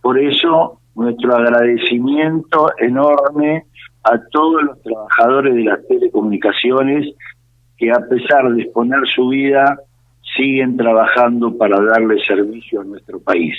Por 0.00 0.18
eso 0.18 0.80
nuestro 0.94 1.36
agradecimiento 1.36 2.70
enorme 2.78 3.64
a 4.04 4.18
todos 4.30 4.62
los 4.62 4.82
trabajadores 4.82 5.54
de 5.54 5.64
las 5.64 5.86
telecomunicaciones 5.86 7.14
que 7.76 7.90
a 7.90 8.00
pesar 8.08 8.52
de 8.52 8.62
exponer 8.62 9.00
su 9.06 9.28
vida 9.28 9.78
siguen 10.36 10.76
trabajando 10.76 11.56
para 11.56 11.80
darle 11.80 12.22
servicio 12.24 12.80
a 12.80 12.84
nuestro 12.84 13.20
país. 13.20 13.54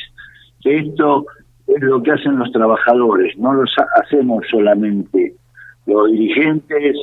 Esto 0.64 1.26
es 1.68 1.82
lo 1.82 2.02
que 2.02 2.12
hacen 2.12 2.38
los 2.38 2.52
trabajadores, 2.52 3.38
no 3.38 3.54
lo 3.54 3.64
hacemos 3.96 4.44
solamente 4.50 5.36
los 5.86 6.12
dirigentes, 6.12 6.96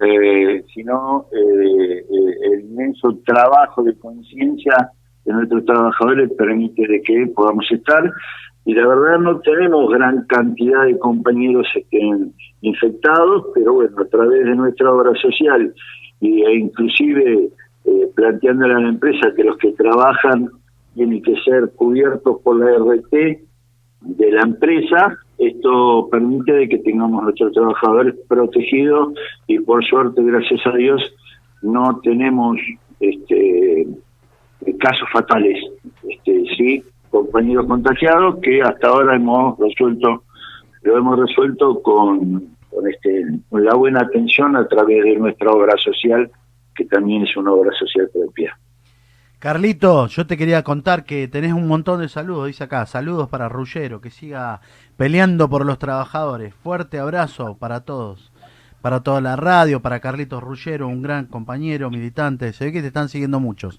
eh, 0.00 0.64
sino 0.74 1.26
eh, 1.32 1.98
eh, 1.98 2.36
el 2.52 2.60
inmenso 2.60 3.18
trabajo 3.24 3.82
de 3.82 3.94
conciencia 3.98 4.90
de 5.24 5.32
nuestros 5.32 5.64
trabajadores 5.64 6.30
permite 6.36 6.86
de 6.88 7.02
que 7.02 7.26
podamos 7.34 7.70
estar 7.70 8.12
y 8.64 8.74
la 8.74 8.86
verdad 8.86 9.18
no 9.18 9.40
tenemos 9.40 9.90
gran 9.90 10.24
cantidad 10.26 10.84
de 10.84 10.98
compañeros 10.98 11.66
estén 11.74 12.32
infectados, 12.60 13.46
pero 13.54 13.74
bueno, 13.74 13.96
a 14.00 14.04
través 14.04 14.44
de 14.44 14.54
nuestra 14.54 14.92
obra 14.92 15.12
social 15.20 15.74
e 16.20 16.54
inclusive 16.54 17.50
eh, 17.84 18.08
planteándole 18.14 18.74
a 18.74 18.78
la 18.78 18.88
empresa 18.90 19.34
que 19.34 19.42
los 19.42 19.56
que 19.58 19.72
trabajan 19.72 20.48
tienen 20.94 21.22
que 21.22 21.34
ser 21.42 21.72
cubiertos 21.74 22.40
por 22.42 22.56
la 22.56 22.78
RT 22.78 23.12
de 24.02 24.32
la 24.32 24.42
empresa. 24.42 25.18
Esto 25.38 26.08
permite 26.10 26.52
de 26.52 26.68
que 26.68 26.78
tengamos 26.78 27.24
nuestros 27.24 27.52
trabajadores 27.52 28.14
protegidos 28.28 29.14
y 29.48 29.58
por 29.58 29.84
suerte, 29.84 30.22
gracias 30.22 30.60
a 30.66 30.76
Dios, 30.76 31.02
no 31.62 32.00
tenemos 32.04 32.58
este, 33.00 33.88
casos 34.78 35.08
fatales. 35.12 35.58
Este, 36.08 36.44
sí, 36.56 36.84
compañeros 37.12 37.66
contagiados 37.66 38.38
que 38.42 38.62
hasta 38.62 38.88
ahora 38.88 39.14
hemos 39.14 39.58
resuelto, 39.58 40.24
lo 40.82 40.96
hemos 40.96 41.18
resuelto 41.18 41.80
con, 41.82 42.56
con, 42.70 42.88
este, 42.88 43.38
con 43.48 43.64
la 43.64 43.74
buena 43.74 44.00
atención 44.00 44.56
a 44.56 44.66
través 44.66 45.04
de 45.04 45.16
nuestra 45.16 45.52
obra 45.52 45.76
social, 45.76 46.30
que 46.74 46.86
también 46.86 47.22
es 47.22 47.36
una 47.36 47.52
obra 47.52 47.70
social 47.78 48.08
propia. 48.12 48.58
Carlito, 49.38 50.06
yo 50.06 50.26
te 50.26 50.36
quería 50.36 50.62
contar 50.62 51.04
que 51.04 51.28
tenés 51.28 51.52
un 51.52 51.66
montón 51.66 52.00
de 52.00 52.08
saludos, 52.08 52.46
dice 52.46 52.64
acá, 52.64 52.86
saludos 52.86 53.28
para 53.28 53.48
Rullero, 53.48 54.00
que 54.00 54.08
siga 54.08 54.60
peleando 54.96 55.50
por 55.50 55.66
los 55.66 55.78
trabajadores. 55.78 56.54
Fuerte 56.54 56.98
abrazo 56.98 57.56
para 57.58 57.80
todos, 57.80 58.32
para 58.80 59.00
toda 59.00 59.20
la 59.20 59.36
radio, 59.36 59.82
para 59.82 60.00
Carlitos 60.00 60.42
Rullero, 60.42 60.86
un 60.88 61.02
gran 61.02 61.26
compañero, 61.26 61.90
militante, 61.90 62.52
se 62.52 62.66
ve 62.66 62.72
que 62.72 62.80
te 62.80 62.86
están 62.86 63.08
siguiendo 63.08 63.40
muchos. 63.40 63.78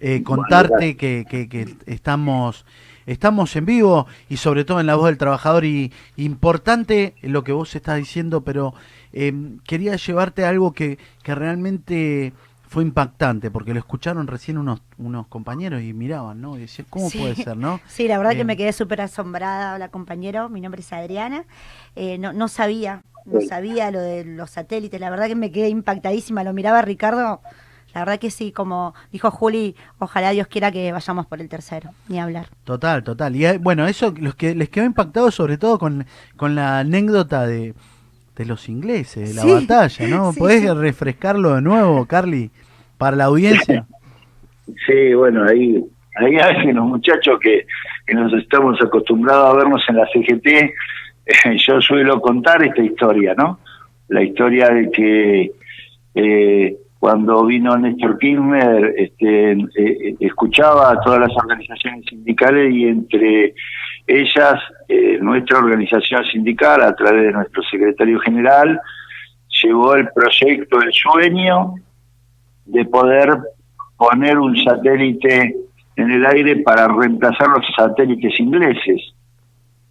Eh, 0.00 0.22
contarte 0.22 0.96
que, 0.96 1.26
que, 1.28 1.48
que, 1.48 1.76
estamos 1.86 2.64
estamos 3.06 3.54
en 3.56 3.66
vivo 3.66 4.06
y 4.28 4.36
sobre 4.36 4.64
todo 4.64 4.80
en 4.80 4.86
la 4.86 4.94
voz 4.94 5.06
del 5.06 5.18
trabajador. 5.18 5.64
Y 5.64 5.92
importante 6.16 7.14
lo 7.22 7.44
que 7.44 7.52
vos 7.52 7.74
estás 7.74 7.96
diciendo, 7.96 8.42
pero 8.42 8.72
eh, 9.12 9.32
quería 9.66 9.96
llevarte 9.96 10.44
a 10.44 10.48
algo 10.48 10.72
que, 10.72 10.98
que 11.22 11.34
realmente 11.34 12.32
fue 12.70 12.84
impactante 12.84 13.50
porque 13.50 13.74
lo 13.74 13.80
escucharon 13.80 14.28
recién 14.28 14.56
unos, 14.56 14.80
unos 14.96 15.26
compañeros 15.26 15.82
y 15.82 15.92
miraban, 15.92 16.40
¿no? 16.40 16.56
Y 16.56 16.60
decían, 16.60 16.86
¿cómo 16.88 17.10
puede 17.10 17.34
ser, 17.34 17.56
no? 17.56 17.80
Sí, 17.88 18.06
la 18.06 18.16
verdad 18.16 18.36
que 18.36 18.44
me 18.44 18.56
quedé 18.56 18.72
súper 18.72 19.00
asombrada, 19.00 19.74
hola 19.74 19.88
compañero, 19.88 20.48
mi 20.48 20.60
nombre 20.60 20.80
es 20.80 20.92
Adriana, 20.92 21.46
eh, 21.96 22.16
no, 22.18 22.32
no 22.32 22.46
sabía, 22.46 23.02
no 23.24 23.40
sabía 23.40 23.90
lo 23.90 24.00
de 24.00 24.24
los 24.24 24.50
satélites, 24.50 25.00
la 25.00 25.10
verdad 25.10 25.26
que 25.26 25.34
me 25.34 25.50
quedé 25.50 25.68
impactadísima, 25.68 26.44
lo 26.44 26.52
miraba 26.52 26.80
Ricardo, 26.80 27.40
la 27.94 28.00
verdad 28.00 28.18
que 28.18 28.30
sí, 28.30 28.52
como 28.52 28.94
dijo 29.12 29.30
Juli, 29.30 29.74
ojalá 29.98 30.30
Dios 30.30 30.46
quiera 30.46 30.70
que 30.70 30.92
vayamos 30.92 31.26
por 31.26 31.40
el 31.40 31.48
tercero, 31.48 31.90
ni 32.08 32.20
hablar. 32.20 32.46
Total, 32.64 33.02
total. 33.02 33.36
Y 33.36 33.58
bueno, 33.58 33.86
eso 33.86 34.14
los 34.18 34.34
que 34.34 34.54
les 34.54 34.68
quedó 34.68 34.84
impactado 34.84 35.30
sobre 35.30 35.58
todo 35.58 35.78
con, 35.78 36.06
con 36.36 36.54
la 36.54 36.78
anécdota 36.80 37.46
de 37.46 37.74
de 38.40 38.46
los 38.46 38.70
ingleses, 38.70 39.34
de 39.34 39.34
la 39.34 39.60
batalla, 39.60 40.08
¿no? 40.08 40.32
¿Podés 40.38 40.74
refrescarlo 40.74 41.56
de 41.56 41.60
nuevo, 41.60 42.06
Carly, 42.06 42.50
para 42.98 43.16
la 43.16 43.24
audiencia? 43.24 43.86
Sí, 44.86 45.12
bueno, 45.14 45.44
ahí, 45.48 45.84
ahí 46.14 46.36
hay 46.36 46.68
unos 46.68 46.86
muchachos 46.86 47.40
que, 47.40 47.66
nos 48.14 48.32
estamos 48.34 48.80
acostumbrados 48.80 49.52
a 49.52 49.56
vernos 49.56 49.82
en 49.88 49.96
la 49.96 50.06
CGT. 50.06 50.46
Eh, 50.46 50.72
yo 51.66 51.80
suelo 51.80 52.20
contar 52.20 52.62
esta 52.62 52.80
historia, 52.80 53.34
¿no? 53.34 53.58
La 54.06 54.22
historia 54.22 54.68
de 54.68 54.90
que 54.92 55.50
eh, 56.14 56.76
cuando 57.00 57.46
vino 57.46 57.78
Néstor 57.78 58.18
Kirchner, 58.18 58.94
este, 58.94 59.52
eh, 59.52 60.16
escuchaba 60.20 60.92
a 60.92 61.00
todas 61.00 61.20
las 61.20 61.34
organizaciones 61.34 62.04
sindicales 62.06 62.74
y 62.74 62.84
entre 62.84 63.54
ellas, 64.06 64.60
eh, 64.86 65.18
nuestra 65.18 65.60
organización 65.60 66.22
sindical, 66.26 66.82
a 66.82 66.94
través 66.94 67.22
de 67.22 67.32
nuestro 67.32 67.62
secretario 67.62 68.20
general, 68.20 68.78
llevó 69.62 69.94
el 69.94 70.08
proyecto 70.14 70.82
El 70.82 70.92
Sueño 70.92 71.74
de 72.66 72.84
poder 72.84 73.30
poner 73.96 74.38
un 74.38 74.54
satélite 74.62 75.54
en 75.96 76.10
el 76.10 76.26
aire 76.26 76.56
para 76.56 76.86
reemplazar 76.86 77.48
los 77.48 77.64
satélites 77.74 78.38
ingleses. 78.38 79.14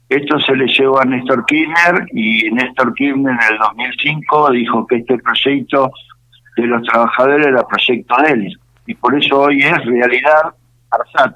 Esto 0.10 0.40
se 0.40 0.56
le 0.56 0.68
llevó 0.68 1.00
a 1.00 1.06
Néstor 1.06 1.44
Kirchner 1.48 2.06
y 2.12 2.52
Néstor 2.52 2.94
Kirchner 2.94 3.34
en 3.34 3.54
el 3.54 3.58
2005 3.58 4.52
dijo 4.52 4.86
que 4.86 4.98
este 4.98 5.18
proyecto 5.18 5.92
de 6.62 6.68
los 6.68 6.84
trabajadores 6.84 7.48
era 7.48 7.68
proyecto 7.68 8.16
de 8.24 8.32
él. 8.32 8.60
Y 8.86 8.96
por 8.96 9.16
eso 9.16 9.42
hoy 9.42 9.62
es 9.62 9.86
realidad 9.86 10.54
ARSAT 10.92 11.36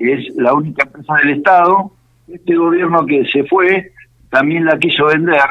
que 0.00 0.14
es 0.14 0.34
la 0.36 0.54
única 0.54 0.84
empresa 0.84 1.14
del 1.22 1.36
Estado. 1.36 1.92
Este 2.26 2.56
gobierno 2.56 3.04
que 3.04 3.24
se 3.26 3.44
fue 3.44 3.92
también 4.30 4.64
la 4.64 4.78
quiso 4.78 5.06
vender, 5.06 5.44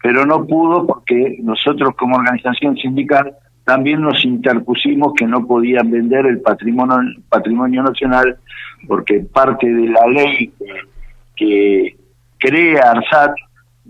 pero 0.00 0.24
no 0.24 0.46
pudo 0.46 0.86
porque 0.86 1.38
nosotros 1.42 1.94
como 1.96 2.16
organización 2.16 2.76
sindical 2.76 3.32
también 3.64 4.00
nos 4.00 4.24
interpusimos 4.24 5.12
que 5.14 5.26
no 5.26 5.44
podían 5.44 5.90
vender 5.90 6.26
el 6.26 6.40
patrimonio, 6.40 7.20
patrimonio 7.28 7.82
nacional 7.82 8.38
porque 8.86 9.20
parte 9.20 9.66
de 9.68 9.88
la 9.88 10.06
ley 10.06 10.52
que, 11.34 11.96
crea 12.38 12.92
ARSAT 12.92 13.34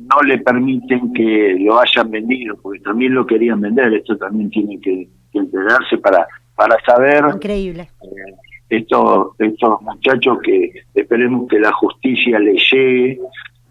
no 0.01 0.23
le 0.23 0.39
permiten 0.39 1.13
que 1.13 1.57
lo 1.61 1.79
hayan 1.79 2.11
vendido, 2.11 2.57
porque 2.57 2.81
también 2.81 3.15
lo 3.15 3.27
querían 3.27 3.61
vender, 3.61 3.93
esto 3.93 4.17
también 4.17 4.51
tiene 4.51 4.81
que, 4.81 5.09
enterarse 5.33 5.97
para, 5.99 6.27
para 6.57 6.77
saber 6.85 7.25
Increíble. 7.35 7.89
Eh, 8.03 8.35
estos, 8.69 9.29
estos 9.39 9.81
muchachos 9.83 10.39
que 10.43 10.73
esperemos 10.95 11.49
que 11.49 11.61
la 11.61 11.73
justicia 11.73 12.39
les 12.41 12.61
llegue, 12.73 13.21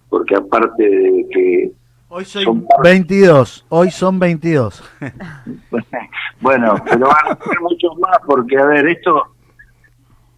porque 0.07 0.35
aparte 0.35 0.83
de 0.83 1.25
que... 1.29 1.71
Hoy 2.07 2.25
son 2.25 2.65
22, 2.81 3.65
hoy 3.69 3.91
son 3.91 4.19
22. 4.19 4.83
bueno, 6.41 6.75
pero 6.85 7.07
van 7.07 7.37
a 7.37 7.43
ser 7.43 7.59
muchos 7.61 7.97
más, 7.99 8.17
porque 8.25 8.57
a 8.57 8.65
ver, 8.65 8.87
esto, 8.87 9.23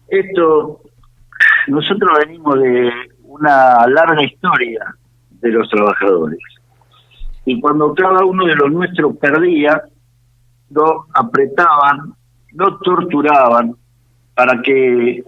esto, 0.08 0.80
nosotros 1.68 2.10
venimos 2.26 2.60
de 2.60 2.90
una 3.22 3.86
larga 3.86 4.22
historia 4.24 4.96
de 5.42 5.50
los 5.50 5.68
trabajadores. 5.68 6.38
Y 7.44 7.60
cuando 7.60 7.92
cada 7.94 8.24
uno 8.24 8.46
de 8.46 8.54
los 8.54 8.70
nuestros 8.70 9.16
perdía, 9.16 9.82
lo 10.70 11.06
apretaban, 11.12 12.14
lo 12.52 12.78
torturaban, 12.78 13.74
para 14.34 14.62
que 14.62 15.22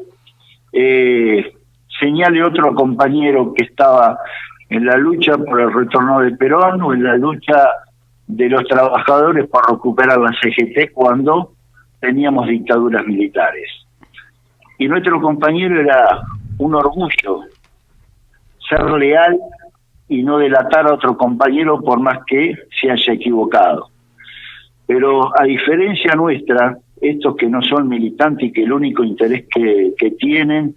eh, 0.72 1.53
señale 2.00 2.42
otro 2.42 2.74
compañero 2.74 3.53
que 3.53 3.64
estaba 3.64 4.18
en 4.70 4.87
la 4.87 4.96
lucha 4.96 5.37
por 5.37 5.61
el 5.61 5.72
retorno 5.72 6.20
de 6.20 6.37
Perón 6.37 6.81
o 6.83 6.94
en 6.94 7.05
la 7.05 7.16
lucha 7.16 7.55
de 8.27 8.48
los 8.48 8.64
trabajadores 8.64 9.46
por 9.48 9.70
recuperar 9.70 10.18
la 10.18 10.31
CGT 10.31 10.92
cuando 10.92 11.53
teníamos 12.00 12.46
dictaduras 12.46 13.07
militares. 13.07 13.68
Y 14.79 14.88
nuestro 14.88 15.20
compañero 15.20 15.81
era 15.81 16.22
un 16.59 16.74
orgullo 16.74 17.42
ser 18.68 18.90
leal 18.92 19.38
y 20.09 20.23
no 20.23 20.38
delatar 20.38 20.87
a 20.87 20.95
otro 20.95 21.17
compañero 21.17 21.81
por 21.81 22.01
más 22.01 22.19
que 22.27 22.55
se 22.81 22.90
haya 22.90 23.12
equivocado. 23.12 23.88
Pero 24.87 25.31
a 25.38 25.45
diferencia 25.45 26.14
nuestra, 26.14 26.77
estos 27.01 27.37
que 27.37 27.49
no 27.49 27.62
son 27.62 27.88
militantes 27.88 28.49
y 28.49 28.53
que 28.53 28.64
el 28.64 28.73
único 28.73 29.03
interés 29.03 29.47
que, 29.49 30.11
tienen, 30.19 30.75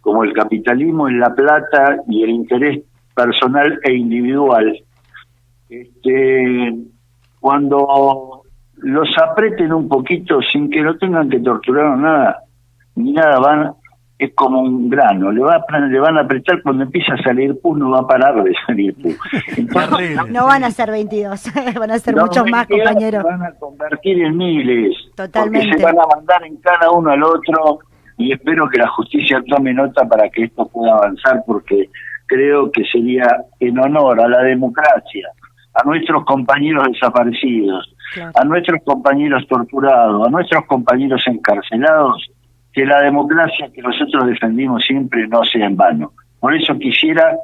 como 0.00 0.24
el 0.24 0.32
capitalismo, 0.32 1.08
es 1.08 1.14
la 1.14 1.34
plata 1.34 1.96
y 2.08 2.22
el 2.22 2.30
interés 2.30 2.80
personal 3.14 3.78
e 3.82 3.92
individual. 3.92 4.78
Este, 5.68 6.74
cuando 7.40 8.42
los 8.76 9.08
apreten 9.18 9.72
un 9.72 9.88
poquito 9.88 10.40
sin 10.42 10.70
que 10.70 10.82
no 10.82 10.96
tengan 10.96 11.28
que 11.28 11.40
torturar 11.40 11.96
nada, 11.98 12.44
ni 12.94 13.12
nada, 13.12 13.38
van 13.40 13.72
es 14.20 14.34
como 14.34 14.60
un 14.60 14.90
grano, 14.90 15.32
le, 15.32 15.40
va 15.40 15.64
le 15.88 15.98
van 15.98 16.18
a 16.18 16.20
apretar 16.20 16.62
cuando 16.62 16.84
empieza 16.84 17.14
a 17.14 17.22
salir 17.22 17.58
pus, 17.58 17.78
no 17.78 17.90
va 17.90 18.00
a 18.00 18.06
parar 18.06 18.44
de 18.44 18.52
salir 18.66 18.94
pus. 18.94 19.16
no 20.30 20.44
van 20.44 20.62
a 20.62 20.70
ser 20.70 20.90
22, 20.90 21.44
van 21.78 21.90
a 21.90 21.98
ser 21.98 22.14
muchos 22.14 22.48
más, 22.50 22.66
compañeros. 22.66 23.24
van 23.24 23.42
a 23.42 23.52
convertir 23.52 24.22
en 24.22 24.36
miles. 24.36 24.94
Totalmente. 25.16 25.78
se 25.78 25.82
van 25.82 25.98
a 25.98 26.06
mandar 26.14 26.44
en 26.44 26.56
cada 26.56 26.90
uno 26.90 27.10
al 27.10 27.22
otro 27.22 27.78
y 28.18 28.32
espero 28.32 28.68
que 28.68 28.78
la 28.78 28.88
justicia 28.88 29.42
tome 29.48 29.72
nota 29.72 30.06
para 30.06 30.28
que 30.28 30.44
esto 30.44 30.68
pueda 30.68 30.92
avanzar 30.92 31.42
porque 31.46 31.88
creo 32.26 32.70
que 32.70 32.84
sería 32.84 33.26
en 33.58 33.78
honor 33.78 34.20
a 34.20 34.28
la 34.28 34.42
democracia, 34.42 35.28
a 35.72 35.82
nuestros 35.86 36.26
compañeros 36.26 36.88
desaparecidos, 36.92 37.90
a 38.34 38.44
nuestros 38.44 38.80
compañeros 38.84 39.46
torturados, 39.48 40.26
a 40.26 40.30
nuestros 40.30 40.66
compañeros 40.66 41.22
encarcelados, 41.26 42.30
que 42.72 42.84
la 42.84 43.00
democracia 43.02 43.70
que 43.72 43.82
nosotros 43.82 44.26
defendimos 44.26 44.84
siempre 44.84 45.26
no 45.28 45.42
sea 45.44 45.66
en 45.66 45.76
vano. 45.76 46.12
Por 46.38 46.54
eso 46.54 46.78
quisiera 46.78 47.36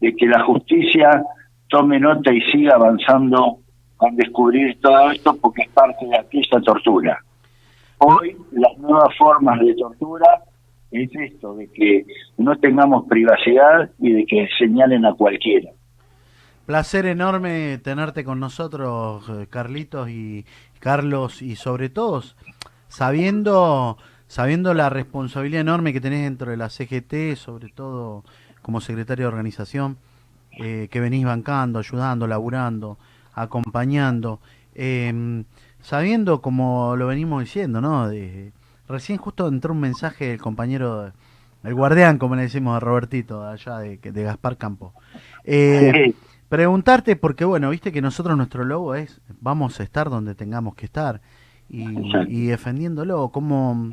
de 0.00 0.14
que 0.14 0.26
la 0.26 0.42
justicia 0.44 1.22
tome 1.68 2.00
nota 2.00 2.32
y 2.32 2.40
siga 2.50 2.74
avanzando 2.74 3.58
con 3.96 4.16
descubrir 4.16 4.78
todo 4.80 5.10
esto 5.10 5.36
porque 5.40 5.62
es 5.62 5.68
parte 5.68 6.04
de 6.06 6.18
aquella 6.18 6.60
tortura. 6.60 7.18
Hoy 7.98 8.36
las 8.50 8.76
nuevas 8.78 9.16
formas 9.16 9.60
de 9.60 9.74
tortura 9.74 10.42
es 10.90 11.08
esto, 11.14 11.54
de 11.54 11.68
que 11.68 12.04
no 12.36 12.56
tengamos 12.56 13.06
privacidad 13.08 13.90
y 13.98 14.12
de 14.12 14.26
que 14.26 14.48
señalen 14.58 15.06
a 15.06 15.14
cualquiera. 15.14 15.70
Placer 16.66 17.06
enorme 17.06 17.78
tenerte 17.78 18.24
con 18.24 18.38
nosotros, 18.40 19.28
eh, 19.30 19.46
Carlitos, 19.48 20.10
y 20.10 20.44
Carlos, 20.78 21.42
y 21.42 21.56
sobre 21.56 21.88
todo 21.88 22.22
sabiendo, 22.88 23.96
sabiendo 24.32 24.72
la 24.72 24.88
responsabilidad 24.88 25.60
enorme 25.60 25.92
que 25.92 26.00
tenés 26.00 26.22
dentro 26.22 26.50
de 26.50 26.56
la 26.56 26.70
CGT, 26.70 27.36
sobre 27.36 27.68
todo 27.68 28.24
como 28.62 28.80
secretario 28.80 29.26
de 29.26 29.28
organización, 29.28 29.98
eh, 30.52 30.88
que 30.90 31.00
venís 31.00 31.26
bancando, 31.26 31.78
ayudando, 31.78 32.26
laburando, 32.26 32.96
acompañando, 33.34 34.40
em, 34.74 35.44
sabiendo, 35.82 36.40
como 36.40 36.96
lo 36.96 37.08
venimos 37.08 37.42
diciendo, 37.42 37.82
¿no? 37.82 38.08
De, 38.08 38.52
recién 38.88 39.18
justo 39.18 39.46
entró 39.48 39.74
un 39.74 39.80
mensaje 39.80 40.28
del 40.28 40.40
compañero, 40.40 41.12
el 41.62 41.74
guardián, 41.74 42.16
como 42.16 42.34
le 42.34 42.42
decimos 42.44 42.74
a 42.74 42.80
Robertito, 42.80 43.46
allá 43.46 43.80
de, 43.80 43.98
de 43.98 44.22
Gaspar 44.22 44.56
Campo. 44.56 44.94
Eh, 45.44 46.14
preguntarte, 46.48 47.16
porque 47.16 47.44
bueno, 47.44 47.68
viste 47.68 47.92
que 47.92 48.00
nosotros 48.00 48.34
nuestro 48.38 48.64
logo 48.64 48.94
es, 48.94 49.20
vamos 49.42 49.78
a 49.78 49.82
estar 49.82 50.08
donde 50.08 50.34
tengamos 50.34 50.74
que 50.74 50.86
estar 50.86 51.20
y, 51.68 52.46
defendiéndolo, 52.46 53.28
como... 53.28 53.90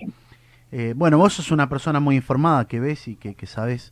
Eh, 0.71 0.93
bueno, 0.95 1.17
vos 1.17 1.33
sos 1.33 1.51
una 1.51 1.67
persona 1.67 1.99
muy 1.99 2.15
informada 2.15 2.65
que 2.65 2.79
ves 2.79 3.07
y 3.07 3.15
que, 3.15 3.45
sabes 3.45 3.91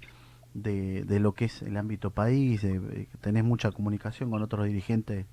de, 0.54 1.04
de, 1.04 1.20
lo 1.20 1.34
que 1.34 1.46
es 1.46 1.62
el 1.64 1.78
ámbito 1.78 2.12
país, 2.12 2.62
de, 2.62 3.08
tenés 3.22 3.44
mucha 3.44 3.72
comunicación 3.72 4.30
con 4.30 4.44
otros 4.44 4.66
dirigentes 4.66 5.26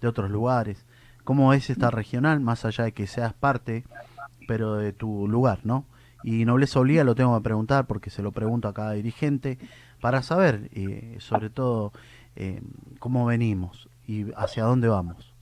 de 0.00 0.08
otros 0.08 0.30
lugares. 0.30 0.84
¿Cómo 1.24 1.52
es 1.52 1.70
esta 1.70 1.90
regional, 1.90 2.40
más 2.40 2.64
allá 2.64 2.84
de 2.84 2.92
que 2.92 3.06
seas 3.06 3.32
parte, 3.32 3.84
pero 4.46 4.76
de 4.76 4.92
tu 4.92 5.26
lugar, 5.26 5.60
¿no? 5.64 5.84
Y 6.22 6.44
Nobleza 6.44 6.80
Obliga 6.80 7.04
lo 7.04 7.14
tengo 7.14 7.36
que 7.36 7.44
preguntar 7.44 7.86
porque 7.86 8.10
se 8.10 8.22
lo 8.22 8.32
pregunto 8.32 8.68
a 8.68 8.74
cada 8.74 8.92
dirigente 8.92 9.58
para 10.00 10.22
saber, 10.22 10.68
eh, 10.72 11.16
sobre 11.18 11.50
todo, 11.50 11.92
eh, 12.36 12.60
cómo 12.98 13.26
venimos 13.26 13.88
y 14.06 14.26
hacia 14.36 14.64
dónde 14.64 14.88
vamos. 14.88 15.32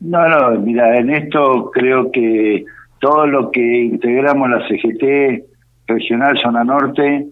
No, 0.00 0.28
no, 0.28 0.60
mira, 0.60 0.96
en 0.98 1.10
esto 1.10 1.70
creo 1.72 2.10
que 2.12 2.64
todo 2.98 3.26
lo 3.26 3.50
que 3.50 3.60
integramos 3.60 4.50
la 4.50 4.66
CGT 4.66 5.44
regional 5.86 6.38
zona 6.38 6.64
norte, 6.64 7.26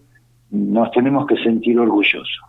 nos 0.50 0.90
tenemos 0.92 1.26
que 1.26 1.36
sentir 1.36 1.78
orgullosos. 1.78 2.40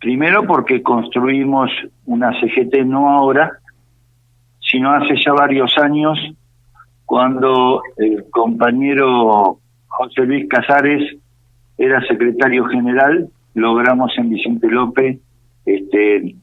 Primero 0.00 0.44
porque 0.44 0.82
construimos 0.82 1.70
una 2.06 2.32
CGT 2.40 2.84
no 2.86 3.10
ahora, 3.10 3.52
sino 4.60 4.92
hace 4.92 5.14
ya 5.22 5.32
varios 5.32 5.76
años, 5.78 6.18
cuando 7.04 7.82
el 7.96 8.24
compañero 8.30 9.58
José 9.88 10.24
Luis 10.24 10.48
Casares 10.48 11.16
era 11.76 12.00
secretario 12.06 12.64
general, 12.66 13.28
logramos 13.54 14.16
en 14.16 14.30
Vicente 14.30 14.68
López 14.68 15.18
este, 15.66 16.36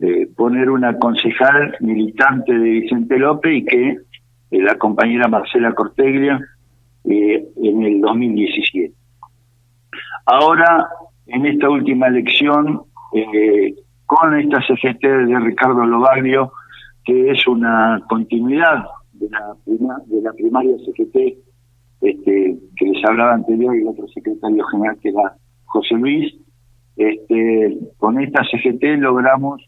eh, 0.00 0.28
poner 0.36 0.70
una 0.70 0.98
concejal 0.98 1.76
militante 1.80 2.52
de 2.52 2.70
Vicente 2.70 3.18
López 3.18 3.52
y 3.54 3.64
que 3.64 3.96
eh, 4.52 4.62
la 4.62 4.76
compañera 4.76 5.26
Marcela 5.28 5.74
Corteglia 5.74 6.40
eh, 7.04 7.44
en 7.62 7.82
el 7.82 8.00
2017. 8.00 8.94
Ahora, 10.26 10.86
en 11.26 11.46
esta 11.46 11.68
última 11.68 12.06
elección, 12.06 12.82
con 14.06 14.38
esta 14.38 14.58
CGT 14.60 15.02
de 15.02 15.40
Ricardo 15.40 15.84
Lobaglio, 15.84 16.52
que 17.04 17.30
es 17.30 17.46
una 17.46 18.00
continuidad 18.08 18.84
de 19.14 19.28
la, 19.30 19.54
de 20.06 20.22
la 20.22 20.32
primaria 20.32 20.76
CGT 20.78 21.16
este, 22.02 22.58
que 22.76 22.84
les 22.84 23.04
hablaba 23.04 23.34
anterior 23.34 23.76
y 23.76 23.82
el 23.82 23.88
otro 23.88 24.06
secretario 24.08 24.64
general 24.66 24.98
que 25.00 25.10
era 25.10 25.34
José 25.64 25.94
Luis, 25.94 26.34
este, 26.96 27.78
con 27.96 28.20
esta 28.20 28.42
CGT 28.44 28.98
logramos 28.98 29.62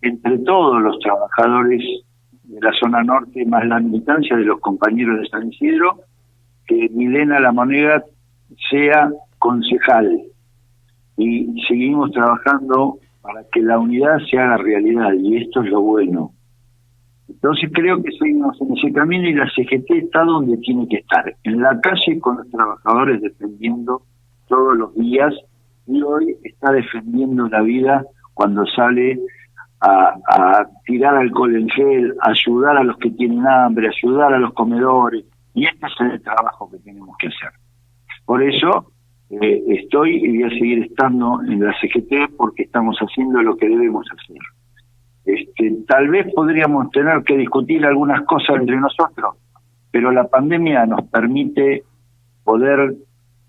entre 0.00 0.38
todos 0.38 0.80
los 0.80 0.98
trabajadores 1.00 1.82
de 2.44 2.60
la 2.60 2.72
zona 2.72 3.02
norte, 3.02 3.44
más 3.46 3.66
la 3.66 3.80
militancia 3.80 4.36
de 4.36 4.44
los 4.44 4.60
compañeros 4.60 5.20
de 5.20 5.28
San 5.28 5.52
Isidro, 5.52 6.00
que 6.66 6.88
Milena 6.90 7.40
La 7.40 7.52
Moneda 7.52 8.04
sea 8.70 9.10
concejal. 9.38 10.22
Y 11.16 11.62
seguimos 11.66 12.10
trabajando 12.12 12.98
para 13.22 13.44
que 13.52 13.60
la 13.60 13.78
unidad 13.78 14.18
se 14.30 14.38
haga 14.38 14.58
realidad, 14.58 15.12
y 15.14 15.38
esto 15.38 15.62
es 15.62 15.70
lo 15.70 15.80
bueno. 15.80 16.32
Entonces 17.28 17.70
creo 17.72 18.02
que 18.02 18.12
seguimos 18.12 18.60
en 18.60 18.76
ese 18.76 18.92
camino 18.92 19.28
y 19.28 19.34
la 19.34 19.48
CGT 19.48 19.90
está 19.90 20.24
donde 20.24 20.58
tiene 20.58 20.86
que 20.88 20.96
estar, 20.96 21.34
en 21.42 21.60
la 21.62 21.80
calle 21.80 22.20
con 22.20 22.36
los 22.36 22.50
trabajadores 22.50 23.22
defendiendo 23.22 24.02
todos 24.46 24.76
los 24.76 24.94
días 24.94 25.32
y 25.86 26.02
hoy 26.02 26.36
está 26.42 26.72
defendiendo 26.72 27.48
la 27.48 27.62
vida 27.62 28.04
cuando 28.34 28.66
sale 28.66 29.18
a, 29.84 30.66
tirar 30.86 31.16
alcohol 31.16 31.54
en 31.54 31.68
gel, 31.68 32.14
ayudar 32.20 32.76
a 32.76 32.84
los 32.84 32.96
que 32.98 33.10
tienen 33.10 33.46
hambre, 33.46 33.88
ayudar 33.88 34.32
a 34.34 34.38
los 34.38 34.52
comedores. 34.54 35.24
Y 35.54 35.66
este 35.66 35.86
es 35.86 36.12
el 36.12 36.22
trabajo 36.22 36.70
que 36.70 36.78
tenemos 36.78 37.16
que 37.18 37.28
hacer. 37.28 37.50
Por 38.24 38.42
eso 38.42 38.92
eh, 39.30 39.62
estoy 39.68 40.16
y 40.16 40.38
voy 40.38 40.42
a 40.44 40.48
seguir 40.50 40.84
estando 40.84 41.40
en 41.42 41.64
la 41.64 41.74
CGT 41.80 42.36
porque 42.36 42.64
estamos 42.64 42.96
haciendo 42.98 43.42
lo 43.42 43.56
que 43.56 43.68
debemos 43.68 44.06
hacer. 44.10 44.38
Este, 45.24 45.76
tal 45.86 46.08
vez 46.08 46.32
podríamos 46.34 46.90
tener 46.90 47.22
que 47.24 47.36
discutir 47.36 47.84
algunas 47.84 48.22
cosas 48.26 48.56
entre 48.56 48.76
nosotros, 48.76 49.36
pero 49.90 50.10
la 50.10 50.28
pandemia 50.28 50.84
nos 50.86 51.02
permite 51.08 51.84
poder 52.42 52.94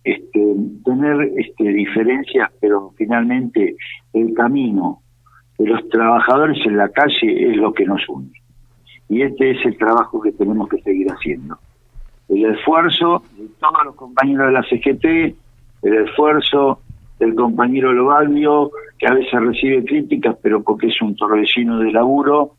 este, 0.04 0.56
tener 0.86 1.32
este, 1.38 1.64
diferencias, 1.66 2.50
pero 2.62 2.94
finalmente 2.96 3.76
el 4.14 4.34
camino 4.34 5.02
de 5.58 5.68
los 5.68 5.88
trabajadores 5.90 6.58
en 6.66 6.78
la 6.78 6.90
calle 6.90 7.52
es 7.52 7.58
lo 7.58 7.74
que 7.74 7.86
nos 7.86 8.08
une. 8.10 8.32
Y 9.08 9.22
este 9.22 9.52
es 9.52 9.66
el 9.66 9.78
trabajo 9.78 10.22
que 10.22 10.32
tenemos 10.32 10.68
que 10.68 10.82
seguir 10.82 11.08
haciendo. 11.12 11.58
El 12.28 12.46
esfuerzo 12.46 13.24
de 13.38 13.48
todos 13.60 13.86
los 13.86 13.96
compañeros 13.96 14.48
de 14.48 14.54
la 14.54 14.64
CGT, 14.64 15.36
el 15.84 15.94
esfuerzo 16.08 16.80
del 17.20 17.36
compañero 17.36 17.94
Lobalvio, 17.94 18.72
que 18.98 19.08
a 19.08 19.14
veces 19.14 19.40
recibe 19.40 19.86
críticas, 19.86 20.36
pero 20.42 20.64
porque 20.64 20.88
es 20.88 21.02
un 21.02 21.16
torbellino 21.16 21.80
de 21.80 21.92
laburo, 21.92 22.56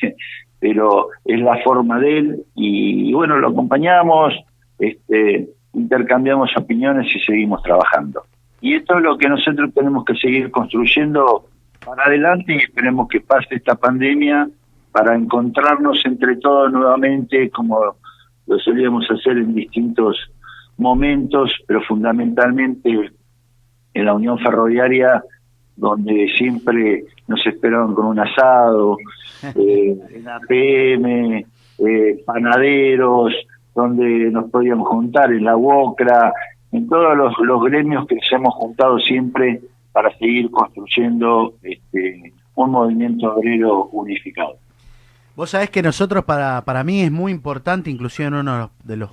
pero 0.58 1.08
es 1.24 1.40
la 1.40 1.62
forma 1.62 1.98
de 2.00 2.18
él, 2.18 2.42
y, 2.54 3.12
bueno, 3.12 3.38
lo 3.38 3.48
acompañamos, 3.48 4.34
este, 4.78 5.48
intercambiamos 5.74 6.50
opiniones 6.56 7.14
y 7.14 7.20
seguimos 7.20 7.62
trabajando. 7.62 8.22
Y 8.60 8.74
esto 8.74 8.96
es 8.96 9.02
lo 9.02 9.18
que 9.18 9.28
nosotros 9.28 9.74
tenemos 9.74 10.04
que 10.04 10.14
seguir 10.14 10.50
construyendo 10.50 11.46
para 11.84 12.04
adelante 12.04 12.54
y 12.54 12.58
esperemos 12.58 13.08
que 13.08 13.20
pase 13.20 13.56
esta 13.56 13.74
pandemia 13.74 14.48
para 14.92 15.16
encontrarnos 15.16 16.00
entre 16.04 16.36
todos 16.36 16.72
nuevamente 16.72 17.50
como 17.50 17.96
lo 18.46 18.58
solíamos 18.58 19.08
hacer 19.10 19.38
en 19.38 19.54
distintos 19.54 20.16
momentos, 20.76 21.52
pero 21.66 21.80
fundamentalmente 21.82 23.10
en 23.94 24.04
la 24.04 24.14
Unión 24.14 24.38
Ferroviaria, 24.38 25.22
donde 25.76 26.28
siempre 26.36 27.04
nos 27.28 27.46
esperaban 27.46 27.94
con 27.94 28.06
un 28.06 28.18
asado, 28.18 28.96
eh, 29.54 29.96
en 30.14 30.28
APM, 30.28 31.44
eh, 31.78 32.22
panaderos, 32.26 33.32
donde 33.74 34.30
nos 34.30 34.50
podíamos 34.50 34.88
juntar 34.88 35.32
en 35.32 35.44
la 35.44 35.56
UOCRA, 35.56 36.32
en 36.72 36.88
todos 36.88 37.16
los, 37.16 37.34
los 37.38 37.62
gremios 37.64 38.06
que 38.06 38.16
nos 38.16 38.32
hemos 38.32 38.54
juntado 38.54 38.98
siempre 38.98 39.60
para 39.92 40.16
seguir 40.18 40.50
construyendo 40.50 41.54
este, 41.62 42.32
un 42.54 42.70
movimiento 42.70 43.34
obrero 43.34 43.86
unificado. 43.86 44.56
Vos 45.36 45.50
sabés 45.50 45.70
que 45.70 45.82
nosotros, 45.82 46.24
para, 46.24 46.64
para 46.64 46.84
mí 46.84 47.00
es 47.02 47.12
muy 47.12 47.32
importante, 47.32 47.90
inclusive 47.90 48.28
en 48.28 48.34
uno 48.34 48.70
de 48.84 48.96
los 48.96 49.10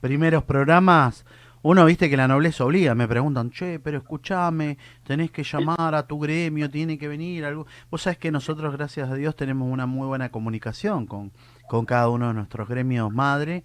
primeros 0.00 0.44
programas, 0.44 1.26
uno 1.62 1.84
viste 1.84 2.10
que 2.10 2.16
la 2.16 2.26
nobleza 2.26 2.64
obliga, 2.64 2.94
me 2.94 3.06
preguntan, 3.06 3.50
che, 3.50 3.78
pero 3.78 3.98
escúchame, 3.98 4.78
tenés 5.04 5.30
que 5.30 5.44
llamar 5.44 5.94
a 5.94 6.06
tu 6.06 6.18
gremio, 6.18 6.70
tiene 6.70 6.98
que 6.98 7.06
venir 7.06 7.44
algo. 7.44 7.66
Vos 7.90 8.02
sabés 8.02 8.18
que 8.18 8.32
nosotros, 8.32 8.72
gracias 8.72 9.10
a 9.10 9.14
Dios, 9.14 9.36
tenemos 9.36 9.70
una 9.70 9.86
muy 9.86 10.06
buena 10.06 10.30
comunicación 10.30 11.06
con, 11.06 11.32
con 11.68 11.84
cada 11.84 12.08
uno 12.08 12.28
de 12.28 12.34
nuestros 12.34 12.68
gremios 12.68 13.12
madre, 13.12 13.62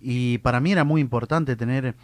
y 0.00 0.38
para 0.38 0.60
mí 0.60 0.72
era 0.72 0.84
muy 0.84 1.00
importante 1.00 1.56
tener 1.56 1.94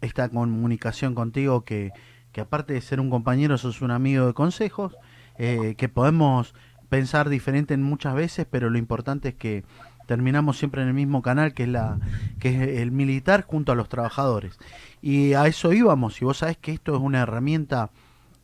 esta 0.00 0.28
comunicación 0.28 1.14
contigo 1.14 1.64
que, 1.64 1.92
que 2.32 2.40
aparte 2.40 2.74
de 2.74 2.80
ser 2.80 3.00
un 3.00 3.10
compañero, 3.10 3.58
sos 3.58 3.82
un 3.82 3.90
amigo 3.90 4.26
de 4.26 4.34
consejos, 4.34 4.96
eh, 5.38 5.74
que 5.76 5.88
podemos 5.88 6.54
pensar 6.88 7.28
diferente 7.28 7.74
en 7.74 7.82
muchas 7.82 8.14
veces, 8.14 8.46
pero 8.50 8.70
lo 8.70 8.78
importante 8.78 9.30
es 9.30 9.34
que 9.34 9.64
terminamos 10.06 10.58
siempre 10.58 10.82
en 10.82 10.88
el 10.88 10.94
mismo 10.94 11.20
canal, 11.20 11.52
que 11.52 11.64
es, 11.64 11.68
la, 11.68 11.98
que 12.40 12.48
es 12.48 12.80
el 12.80 12.90
militar 12.90 13.44
junto 13.46 13.72
a 13.72 13.74
los 13.74 13.88
trabajadores. 13.88 14.58
Y 15.02 15.34
a 15.34 15.46
eso 15.46 15.72
íbamos, 15.72 16.20
y 16.22 16.24
vos 16.24 16.38
sabés 16.38 16.56
que 16.56 16.72
esto 16.72 16.94
es 16.94 17.00
una 17.00 17.20
herramienta 17.20 17.90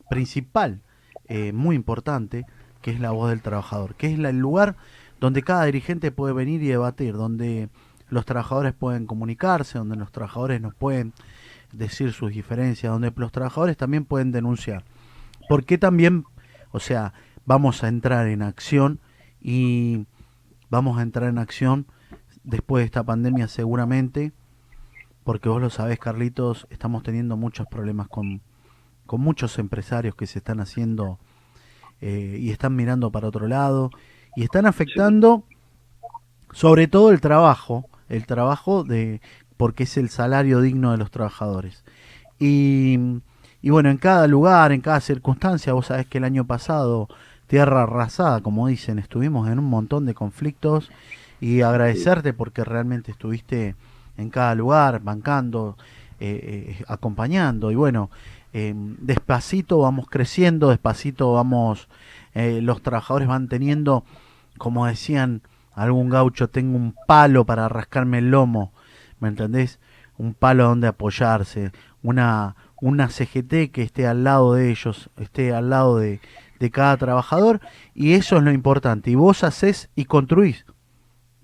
principal, 0.09 0.81
eh, 1.27 1.53
muy 1.53 1.75
importante, 1.75 2.45
que 2.81 2.91
es 2.91 2.99
la 2.99 3.11
voz 3.11 3.29
del 3.31 3.41
trabajador, 3.41 3.95
que 3.95 4.13
es 4.13 4.19
el 4.19 4.37
lugar 4.37 4.75
donde 5.19 5.41
cada 5.41 5.65
dirigente 5.65 6.11
puede 6.11 6.33
venir 6.33 6.61
y 6.61 6.67
debatir, 6.67 7.13
donde 7.13 7.69
los 8.09 8.25
trabajadores 8.25 8.73
pueden 8.73 9.07
comunicarse, 9.07 9.79
donde 9.79 9.95
los 9.95 10.11
trabajadores 10.11 10.61
nos 10.61 10.75
pueden 10.75 11.13
decir 11.71 12.13
sus 12.13 12.31
diferencias, 12.31 12.91
donde 12.91 13.11
los 13.15 13.31
trabajadores 13.31 13.77
también 13.77 14.05
pueden 14.05 14.31
denunciar. 14.31 14.83
Porque 15.49 15.77
también, 15.77 16.25
o 16.71 16.79
sea, 16.79 17.13
vamos 17.45 17.83
a 17.83 17.87
entrar 17.87 18.27
en 18.27 18.41
acción 18.41 18.99
y, 19.41 20.05
vamos 20.69 20.97
a 20.97 21.01
entrar 21.01 21.29
en 21.29 21.37
acción 21.37 21.87
después 22.43 22.81
de 22.81 22.85
esta 22.85 23.03
pandemia 23.03 23.47
seguramente, 23.47 24.33
porque 25.23 25.49
vos 25.49 25.61
lo 25.61 25.69
sabés, 25.69 25.99
Carlitos, 25.99 26.67
estamos 26.69 27.03
teniendo 27.03 27.37
muchos 27.37 27.67
problemas 27.67 28.07
con, 28.07 28.41
con 29.05 29.21
muchos 29.21 29.57
empresarios 29.57 30.15
que 30.15 30.27
se 30.27 30.39
están 30.39 30.59
haciendo 30.59 31.19
eh, 32.01 32.37
y 32.39 32.51
están 32.51 32.75
mirando 32.75 33.11
para 33.11 33.27
otro 33.27 33.47
lado 33.47 33.89
y 34.35 34.43
están 34.43 34.65
afectando 34.65 35.45
sobre 36.51 36.87
todo 36.87 37.11
el 37.11 37.21
trabajo, 37.21 37.89
el 38.09 38.25
trabajo 38.25 38.83
de 38.83 39.21
porque 39.57 39.83
es 39.83 39.97
el 39.97 40.09
salario 40.09 40.61
digno 40.61 40.91
de 40.91 40.97
los 40.97 41.11
trabajadores. 41.11 41.83
Y, 42.39 42.99
y 43.61 43.69
bueno, 43.69 43.89
en 43.89 43.97
cada 43.97 44.27
lugar, 44.27 44.71
en 44.71 44.81
cada 44.81 44.99
circunstancia, 44.99 45.73
vos 45.73 45.87
sabés 45.87 46.05
que 46.07 46.17
el 46.17 46.23
año 46.23 46.45
pasado, 46.45 47.07
tierra 47.47 47.83
arrasada, 47.83 48.41
como 48.41 48.67
dicen, 48.67 48.99
estuvimos 48.99 49.49
en 49.49 49.59
un 49.59 49.65
montón 49.65 50.05
de 50.05 50.13
conflictos 50.13 50.91
y 51.39 51.61
agradecerte 51.61 52.33
porque 52.33 52.63
realmente 52.63 53.11
estuviste 53.11 53.75
en 54.17 54.29
cada 54.29 54.55
lugar, 54.55 55.01
bancando, 55.01 55.77
eh, 56.19 56.75
eh, 56.79 56.83
acompañando. 56.87 57.71
Y 57.71 57.75
bueno, 57.75 58.09
eh, 58.53 58.73
despacito 58.75 59.79
vamos 59.79 60.07
creciendo, 60.09 60.69
despacito 60.69 61.33
vamos, 61.33 61.87
los 62.33 62.81
trabajadores 62.81 63.29
van 63.29 63.47
teniendo, 63.47 64.03
como 64.57 64.85
decían 64.85 65.41
algún 65.73 66.09
gaucho, 66.09 66.49
tengo 66.49 66.75
un 66.75 66.93
palo 67.07 67.45
para 67.45 67.69
rascarme 67.69 68.17
el 68.17 68.29
lomo, 68.29 68.73
¿me 69.25 69.29
entendés? 69.29 69.79
Un 70.19 70.35
palo 70.35 70.65
donde 70.65 70.85
apoyarse, 70.87 71.71
una, 72.03 72.55
una 72.79 73.09
CGT 73.09 73.71
que 73.71 73.81
esté 73.81 74.05
al 74.05 74.23
lado 74.23 74.53
de 74.53 74.69
ellos, 74.69 75.09
esté 75.17 75.51
al 75.51 75.71
lado 75.71 75.97
de, 75.97 76.21
de 76.59 76.69
cada 76.69 76.95
trabajador 76.97 77.59
y 77.95 78.13
eso 78.13 78.37
es 78.37 78.43
lo 78.43 78.51
importante. 78.51 79.09
Y 79.09 79.15
vos 79.15 79.43
haces 79.43 79.89
y 79.95 80.05
construís 80.05 80.65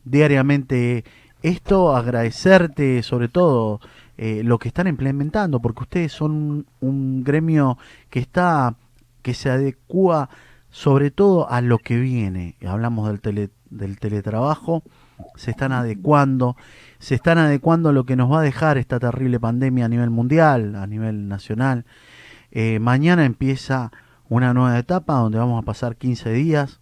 diariamente 0.03 1.03
esto, 1.41 1.95
agradecerte 1.95 3.01
sobre 3.01 3.27
todo 3.27 3.79
eh, 4.17 4.43
lo 4.43 4.59
que 4.59 4.67
están 4.67 4.85
implementando, 4.85 5.59
porque 5.59 5.81
ustedes 5.81 6.11
son 6.11 6.67
un, 6.81 7.23
gremio 7.23 7.79
que 8.11 8.19
está, 8.19 8.75
que 9.23 9.33
se 9.33 9.49
adecua 9.49 10.29
sobre 10.69 11.09
todo 11.09 11.49
a 11.49 11.61
lo 11.61 11.79
que 11.79 11.97
viene. 11.97 12.55
Hablamos 12.63 13.07
del, 13.07 13.21
tele, 13.21 13.49
del 13.71 13.97
teletrabajo, 13.97 14.83
se 15.35 15.51
están 15.51 15.71
adecuando, 15.71 16.55
se 16.99 17.15
están 17.15 17.37
adecuando 17.37 17.91
lo 17.91 18.05
que 18.05 18.15
nos 18.15 18.31
va 18.31 18.39
a 18.39 18.43
dejar 18.43 18.77
esta 18.77 18.99
terrible 18.99 19.39
pandemia 19.39 19.85
a 19.85 19.89
nivel 19.89 20.09
mundial, 20.09 20.75
a 20.75 20.87
nivel 20.87 21.27
nacional. 21.27 21.85
Eh, 22.51 22.79
mañana 22.79 23.25
empieza 23.25 23.91
una 24.29 24.53
nueva 24.53 24.77
etapa 24.77 25.15
donde 25.15 25.37
vamos 25.37 25.61
a 25.61 25.65
pasar 25.65 25.95
15 25.95 26.31
días 26.31 26.79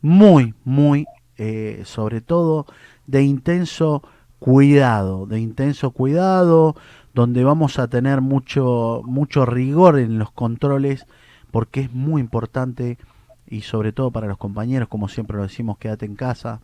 muy, 0.00 0.54
muy 0.64 1.06
eh, 1.36 1.82
sobre 1.84 2.20
todo 2.20 2.66
de 3.06 3.22
intenso 3.22 4.02
cuidado, 4.38 5.26
de 5.26 5.40
intenso 5.40 5.90
cuidado, 5.90 6.76
donde 7.14 7.44
vamos 7.44 7.78
a 7.78 7.88
tener 7.88 8.20
mucho, 8.20 9.02
mucho 9.04 9.46
rigor 9.46 9.98
en 9.98 10.18
los 10.18 10.30
controles, 10.30 11.06
porque 11.50 11.80
es 11.80 11.92
muy 11.92 12.20
importante 12.20 12.98
y 13.46 13.62
sobre 13.62 13.92
todo 13.92 14.10
para 14.10 14.26
los 14.26 14.38
compañeros, 14.38 14.88
como 14.88 15.08
siempre 15.08 15.36
lo 15.36 15.44
decimos, 15.44 15.78
quédate 15.78 16.06
en 16.06 16.16
casa, 16.16 16.60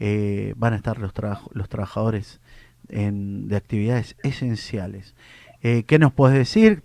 eh, 0.00 0.54
van 0.56 0.72
a 0.72 0.76
estar 0.76 0.98
los, 0.98 1.12
los 1.52 1.68
trabajadores 1.68 2.40
de 2.88 3.56
actividades 3.56 4.16
esenciales. 4.24 5.14
Eh, 5.62 5.84
¿Qué 5.86 5.98
nos 5.98 6.12
puedes 6.12 6.36
decir? 6.36 6.82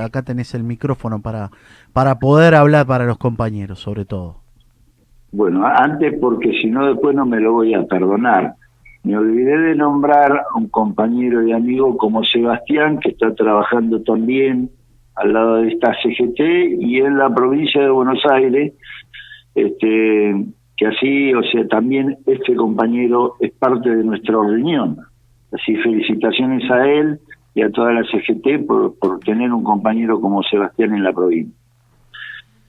acá 0.00 0.22
tenés 0.22 0.54
el 0.54 0.62
micrófono 0.62 1.22
para, 1.22 1.50
para 1.92 2.18
poder 2.18 2.54
hablar 2.54 2.86
para 2.86 3.06
los 3.06 3.18
compañeros, 3.18 3.80
sobre 3.80 4.04
todo. 4.04 4.36
Bueno, 5.32 5.64
antes 5.66 6.14
porque 6.20 6.52
si 6.60 6.68
no 6.68 6.86
después 6.86 7.16
no 7.16 7.24
me 7.24 7.40
lo 7.40 7.52
voy 7.52 7.74
a 7.74 7.84
perdonar. 7.84 8.54
Me 9.02 9.16
olvidé 9.16 9.56
de 9.56 9.74
nombrar 9.74 10.32
a 10.32 10.58
un 10.58 10.68
compañero 10.68 11.46
y 11.46 11.52
amigo 11.52 11.96
como 11.96 12.22
Sebastián, 12.22 12.98
que 12.98 13.10
está 13.10 13.34
trabajando 13.34 14.02
también 14.02 14.70
al 15.14 15.32
lado 15.32 15.56
de 15.56 15.68
esta 15.68 15.94
CGT 15.94 16.40
y 16.80 16.98
en 16.98 17.16
la 17.16 17.34
provincia 17.34 17.80
de 17.80 17.88
Buenos 17.88 18.20
Aires, 18.30 18.74
este, 19.54 20.46
que 20.80 20.86
así, 20.86 21.34
o 21.34 21.42
sea, 21.42 21.68
también 21.68 22.16
este 22.26 22.56
compañero 22.56 23.34
es 23.38 23.52
parte 23.52 23.94
de 23.94 24.02
nuestra 24.02 24.32
reunión. 24.32 24.96
Así, 25.52 25.76
felicitaciones 25.76 26.70
a 26.70 26.88
él 26.88 27.20
y 27.54 27.60
a 27.60 27.70
toda 27.70 27.92
la 27.92 28.02
CGT 28.04 28.66
por, 28.66 28.98
por 28.98 29.20
tener 29.20 29.52
un 29.52 29.62
compañero 29.62 30.18
como 30.18 30.42
Sebastián 30.42 30.94
en 30.94 31.04
la 31.04 31.12
provincia. 31.12 31.54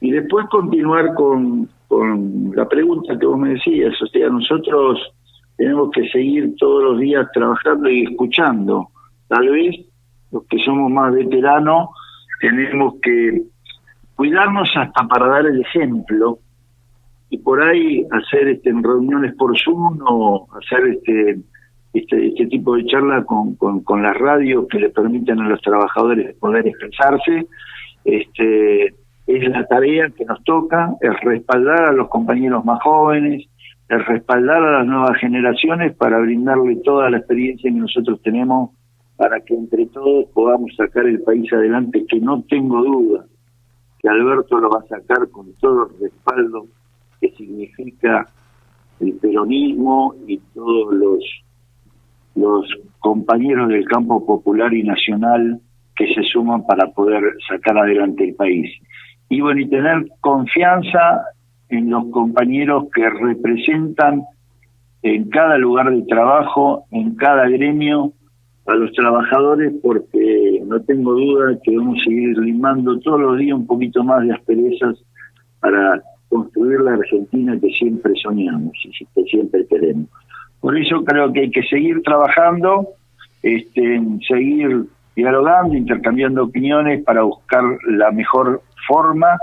Y 0.01 0.11
después 0.11 0.45
continuar 0.47 1.13
con, 1.13 1.69
con 1.87 2.51
la 2.53 2.67
pregunta 2.67 3.17
que 3.17 3.25
vos 3.25 3.39
me 3.39 3.53
decías, 3.53 3.93
o 4.01 4.07
sea, 4.07 4.27
nosotros 4.27 4.99
tenemos 5.55 5.89
que 5.91 6.05
seguir 6.09 6.53
todos 6.57 6.83
los 6.83 6.99
días 6.99 7.25
trabajando 7.33 7.89
y 7.89 8.03
escuchando. 8.03 8.89
Tal 9.29 9.47
vez 9.47 9.85
los 10.33 10.43
que 10.47 10.57
somos 10.65 10.91
más 10.91 11.13
veteranos 11.13 11.91
tenemos 12.41 12.95
que 13.01 13.43
cuidarnos 14.15 14.69
hasta 14.75 15.07
para 15.07 15.27
dar 15.27 15.45
el 15.45 15.61
ejemplo 15.61 16.39
y 17.31 17.37
por 17.37 17.63
ahí 17.63 18.05
hacer 18.11 18.49
este, 18.49 18.71
reuniones 18.73 19.33
por 19.35 19.57
Zoom 19.57 19.99
o 20.05 20.47
hacer 20.51 20.85
este, 20.87 21.39
este, 21.93 22.27
este 22.27 22.45
tipo 22.47 22.75
de 22.75 22.85
charla 22.85 23.23
con, 23.23 23.55
con, 23.55 24.03
las 24.03 24.17
radios 24.17 24.67
que 24.67 24.79
le 24.79 24.89
permiten 24.89 25.39
a 25.39 25.47
los 25.47 25.61
trabajadores 25.61 26.35
poder 26.35 26.67
expresarse. 26.67 27.47
Este, 28.03 28.87
es 29.27 29.49
la 29.49 29.65
tarea 29.65 30.09
que 30.09 30.25
nos 30.25 30.43
toca, 30.43 30.93
es 30.99 31.17
respaldar 31.21 31.83
a 31.83 31.93
los 31.93 32.09
compañeros 32.09 32.65
más 32.65 32.83
jóvenes, 32.83 33.47
es 33.87 34.05
respaldar 34.07 34.61
a 34.61 34.79
las 34.79 34.85
nuevas 34.85 35.17
generaciones 35.17 35.95
para 35.95 36.19
brindarle 36.19 36.75
toda 36.83 37.09
la 37.09 37.19
experiencia 37.19 37.71
que 37.71 37.77
nosotros 37.77 38.21
tenemos 38.23 38.71
para 39.15 39.39
que 39.39 39.53
entre 39.53 39.85
todos 39.85 40.25
podamos 40.33 40.75
sacar 40.75 41.05
el 41.05 41.21
país 41.21 41.51
adelante, 41.53 42.05
que 42.09 42.19
no 42.19 42.43
tengo 42.49 42.83
duda 42.83 43.25
que 43.99 44.09
Alberto 44.09 44.59
lo 44.59 44.69
va 44.69 44.79
a 44.79 44.87
sacar 44.87 45.29
con 45.29 45.53
todo 45.61 45.87
el 45.87 46.09
respaldo 46.09 46.65
que 47.21 47.31
significa 47.31 48.27
el 48.99 49.13
peronismo 49.13 50.15
y 50.27 50.37
todos 50.53 50.93
los 50.93 51.23
los 52.35 52.65
compañeros 52.99 53.69
del 53.69 53.85
campo 53.85 54.25
popular 54.25 54.73
y 54.73 54.83
nacional 54.83 55.59
que 55.95 56.13
se 56.13 56.23
suman 56.23 56.65
para 56.65 56.87
poder 56.91 57.23
sacar 57.47 57.77
adelante 57.77 58.23
el 58.23 58.35
país. 58.35 58.71
Y 59.29 59.41
bueno, 59.41 59.61
y 59.61 59.69
tener 59.69 60.05
confianza 60.21 61.21
en 61.69 61.89
los 61.89 62.05
compañeros 62.11 62.85
que 62.93 63.09
representan 63.09 64.23
en 65.03 65.29
cada 65.29 65.57
lugar 65.57 65.91
de 65.91 66.03
trabajo, 66.03 66.85
en 66.91 67.15
cada 67.15 67.47
gremio, 67.49 68.13
a 68.67 68.75
los 68.75 68.91
trabajadores, 68.93 69.73
porque 69.81 70.61
no 70.65 70.79
tengo 70.81 71.13
duda 71.13 71.57
que 71.63 71.75
vamos 71.75 71.99
a 71.99 72.03
seguir 72.03 72.37
limando 72.37 72.99
todos 72.99 73.19
los 73.19 73.37
días 73.39 73.57
un 73.57 73.65
poquito 73.65 74.03
más 74.03 74.25
de 74.25 74.33
asperezas 74.33 75.03
para 75.59 76.01
construir 76.31 76.79
la 76.79 76.93
Argentina 76.93 77.59
que 77.59 77.69
siempre 77.71 78.13
soñamos 78.23 78.71
y 78.83 79.05
que 79.13 79.23
siempre 79.29 79.67
queremos. 79.67 80.07
Por 80.61 80.77
eso 80.77 81.03
creo 81.03 81.31
que 81.33 81.41
hay 81.41 81.51
que 81.51 81.63
seguir 81.63 82.01
trabajando, 82.03 82.87
este, 83.43 84.01
seguir 84.27 84.85
dialogando, 85.15 85.75
intercambiando 85.75 86.45
opiniones 86.45 87.03
para 87.03 87.23
buscar 87.23 87.63
la 87.89 88.11
mejor 88.11 88.61
forma 88.87 89.37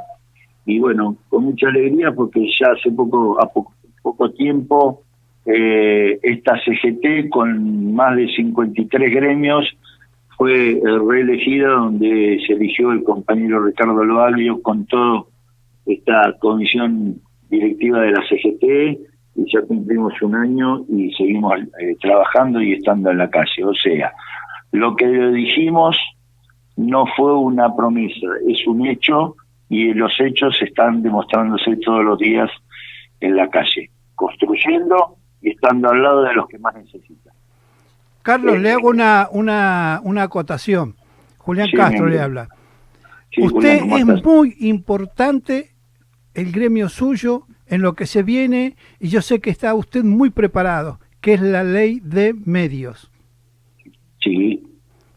y 0.65 0.79
bueno, 0.79 1.17
con 1.29 1.45
mucha 1.45 1.69
alegría 1.69 2.13
porque 2.13 2.47
ya 2.59 2.69
hace 2.69 2.91
poco, 2.91 3.41
a 3.41 3.53
poco, 3.53 3.73
poco 4.03 4.31
tiempo 4.31 5.03
eh, 5.45 6.19
esta 6.23 6.59
CGT 6.59 7.29
con 7.31 7.95
más 7.95 8.17
de 8.17 8.29
53 8.29 9.15
gremios 9.15 9.77
fue 10.37 10.81
reelegida 10.83 11.69
donde 11.69 12.39
se 12.47 12.53
eligió 12.53 12.93
el 12.93 13.03
compañero 13.03 13.65
Ricardo 13.65 14.05
Loalvio 14.05 14.63
con 14.63 14.87
toda 14.87 15.25
esta 15.89 16.35
comisión 16.39 17.21
directiva 17.49 18.01
de 18.01 18.13
la 18.13 18.23
CGT 18.29 19.01
y 19.35 19.53
ya 19.53 19.63
cumplimos 19.63 20.13
un 20.23 20.35
año 20.35 20.85
y 20.89 21.13
seguimos 21.15 21.55
eh, 21.81 21.97
trabajando 22.01 22.61
y 22.61 22.75
estando 22.75 23.11
en 23.11 23.19
la 23.19 23.31
calle. 23.31 23.65
O 23.65 23.75
sea, 23.75 24.13
lo 24.73 24.95
que 24.97 25.07
dijimos 25.07 25.97
no 26.77 27.07
fue 27.17 27.37
una 27.37 27.75
promesa, 27.75 28.27
es 28.47 28.67
un 28.67 28.87
hecho 28.87 29.37
y 29.69 29.93
los 29.95 30.13
hechos 30.21 30.57
están 30.63 31.03
demostrándose 31.03 31.77
todos 31.77 32.05
los 32.05 32.19
días 32.19 32.51
en 33.21 33.37
la 33.37 33.49
calle, 33.49 33.91
construyendo 34.15 35.17
y 35.41 35.51
estando 35.51 35.91
al 35.91 36.03
lado 36.03 36.23
de 36.23 36.35
los 36.35 36.47
que 36.49 36.59
más 36.59 36.75
necesitan. 36.75 37.33
Carlos, 38.23 38.59
le 38.59 38.73
hago 38.73 38.89
una, 38.89 39.29
una, 39.33 40.01
una 40.05 40.25
acotación. 40.25 40.95
Julián 41.39 41.71
Castro 41.75 42.07
le 42.07 42.21
habla. 42.21 42.49
Usted 43.39 43.83
es 43.85 44.25
muy 44.25 44.55
importante 44.61 45.78
el 46.39 46.53
gremio 46.53 46.89
suyo 46.89 47.43
en 47.67 47.83
lo 47.83 47.95
que 47.95 48.07
se 48.07 48.23
viene 48.23 48.77
y 49.01 49.09
yo 49.09 49.23
sé 49.23 49.41
que 49.41 49.51
está 49.51 49.75
usted 49.75 50.05
muy 50.05 50.31
preparado, 50.31 51.01
que 51.21 51.35
es 51.35 51.41
la 51.41 51.65
ley 51.65 52.01
de 52.01 52.33
medios. 52.33 53.11
Sí. 54.21 54.63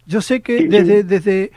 Yo 0.08 0.22
sé 0.22 0.42
que 0.42 0.68
desde, 0.68 1.04
desde 1.04 1.52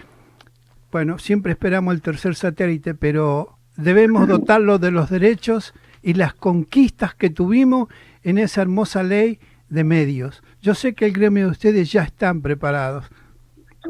bueno, 0.93 1.17
siempre 1.19 1.53
esperamos 1.53 1.95
el 1.95 2.03
tercer 2.03 2.35
satélite, 2.35 2.95
pero 2.95 3.57
debemos 3.77 4.29
dotarlo 4.29 4.79
de 4.79 4.91
los 4.91 5.09
derechos 5.09 5.73
y 6.03 6.13
las 6.13 6.35
conquistas 6.35 7.15
que 7.15 7.31
tuvimos 7.31 7.89
en 8.23 8.37
esa 8.37 8.61
hermosa 8.61 9.03
ley 9.03 9.39
de 9.71 9.83
medios. 9.83 10.43
Yo 10.61 10.75
sé 10.75 10.95
que 10.95 11.07
el 11.07 11.13
gremio 11.13 11.47
de 11.47 11.53
ustedes 11.53 11.91
ya 11.91 12.03
están 12.03 12.43
preparados. 12.43 13.11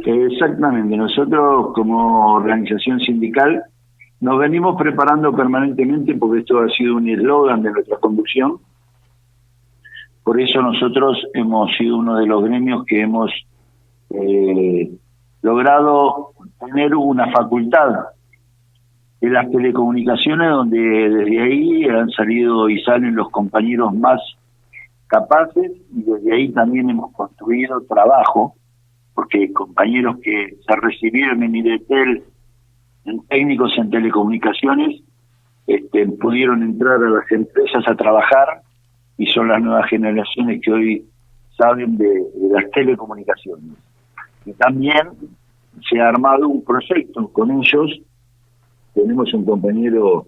Exactamente, 0.07 0.97
nosotros 0.97 1.73
como 1.75 2.35
organización 2.35 3.01
sindical 3.01 3.65
nos 4.21 4.39
venimos 4.39 4.77
preparando 4.77 5.35
permanentemente 5.35 6.15
porque 6.15 6.41
esto 6.41 6.61
ha 6.61 6.69
sido 6.69 6.97
un 6.97 7.09
eslogan 7.09 7.63
de 7.63 7.73
nuestra 7.73 7.99
conducción. 7.99 8.59
Por 10.23 10.41
eso 10.41 10.63
nosotros 10.63 11.23
hemos 11.35 11.77
sido 11.77 11.99
uno 11.99 12.17
de 12.17 12.27
los 12.27 12.43
gremios 12.43 12.85
que 12.87 13.03
hemos 13.03 13.31
eh, 14.11 14.91
logrado 15.43 16.31
tener 16.59 16.95
una 16.95 17.31
facultad 17.31 18.07
en 19.21 19.33
las 19.33 19.51
telecomunicaciones 19.51 20.51
donde 20.51 20.79
desde 20.79 21.43
ahí 21.43 21.85
han 21.85 22.11
salido 22.11 22.69
y 22.69 22.81
salen 22.83 23.15
los 23.15 23.31
compañeros 23.31 23.95
más 23.95 24.21
capaces 25.07 25.73
y 25.95 26.03
desde 26.03 26.35
ahí 26.35 26.53
también 26.53 26.91
hemos 26.91 27.13
construido 27.13 27.83
trabajo 27.83 28.55
porque 29.15 29.53
compañeros 29.53 30.17
que 30.23 30.57
se 30.67 30.77
recibieron 30.77 31.43
en 31.43 31.57
IDETEL 31.57 32.25
en 33.05 33.21
técnicos 33.27 33.73
en 33.77 33.91
telecomunicaciones 33.91 35.03
este, 35.67 36.07
pudieron 36.07 36.63
entrar 36.63 37.03
a 37.03 37.09
las 37.09 37.31
empresas 37.33 37.85
a 37.87 37.95
trabajar 37.95 38.63
y 39.17 39.27
son 39.27 39.49
las 39.49 39.63
nuevas 39.63 39.89
generaciones 39.89 40.61
que 40.63 40.73
hoy 40.73 41.05
saben 41.57 41.97
de, 41.97 42.23
las 42.51 42.71
telecomunicaciones. 42.71 43.77
Y 44.45 44.53
también 44.55 45.11
se 45.89 46.01
ha 46.01 46.09
armado 46.09 46.49
un 46.49 46.63
proyecto 46.65 47.29
con 47.29 47.51
ellos. 47.51 48.01
Tenemos 48.95 49.33
un 49.33 49.45
compañero, 49.45 50.27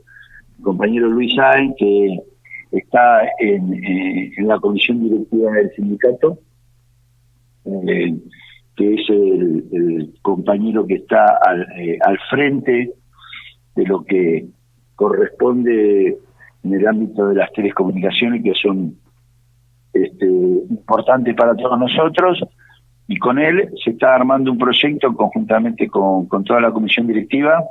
compañero 0.62 1.08
Luis 1.08 1.34
Sáenz, 1.34 1.74
que 1.78 2.18
está 2.72 3.22
en, 3.38 3.74
eh, 3.74 4.32
en, 4.36 4.48
la 4.48 4.58
comisión 4.58 5.02
directiva 5.02 5.52
del 5.52 5.70
sindicato, 5.74 6.38
eh, 7.64 8.16
que 8.76 8.94
es 8.94 9.08
el, 9.08 10.12
compañero 10.22 10.86
que 10.86 10.94
está 10.94 11.38
al, 11.44 11.62
eh, 11.78 11.98
al 12.04 12.18
frente 12.30 12.92
de 13.74 13.84
lo 13.84 14.04
que 14.04 14.46
corresponde 14.94 16.18
en 16.64 16.74
el 16.74 16.86
ámbito 16.86 17.28
de 17.28 17.36
las 17.36 17.52
telecomunicaciones, 17.52 18.42
que 18.42 18.54
son 18.54 18.96
este, 19.92 20.26
importantes 20.26 21.34
para 21.34 21.54
todos 21.54 21.78
nosotros. 21.78 22.42
Y 23.08 23.16
con 23.18 23.38
él 23.38 23.70
se 23.84 23.90
está 23.90 24.14
armando 24.14 24.50
un 24.50 24.58
proyecto 24.58 25.14
conjuntamente 25.14 25.88
con, 25.88 26.28
toda 26.44 26.60
la 26.60 26.72
comisión 26.72 27.06
directiva 27.06 27.62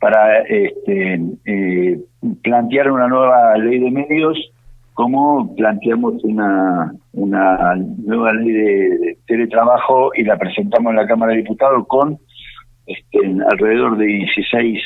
para 0.00 0.40
este, 0.40 1.20
eh, 1.44 2.00
plantear 2.42 2.90
una 2.90 3.06
nueva 3.06 3.56
ley 3.58 3.78
de 3.78 3.90
medios 3.90 4.50
como 4.94 5.54
planteamos 5.56 6.22
una, 6.24 6.92
una 7.12 7.74
nueva 7.76 8.32
ley 8.34 8.52
de, 8.52 9.18
teletrabajo 9.26 10.12
y 10.14 10.24
la 10.24 10.36
presentamos 10.36 10.90
en 10.90 10.96
la 10.96 11.06
Cámara 11.06 11.32
de 11.32 11.38
Diputados 11.38 11.86
con 11.86 12.18
este, 12.86 13.18
alrededor 13.50 13.96
de 13.96 14.06
16 14.06 14.80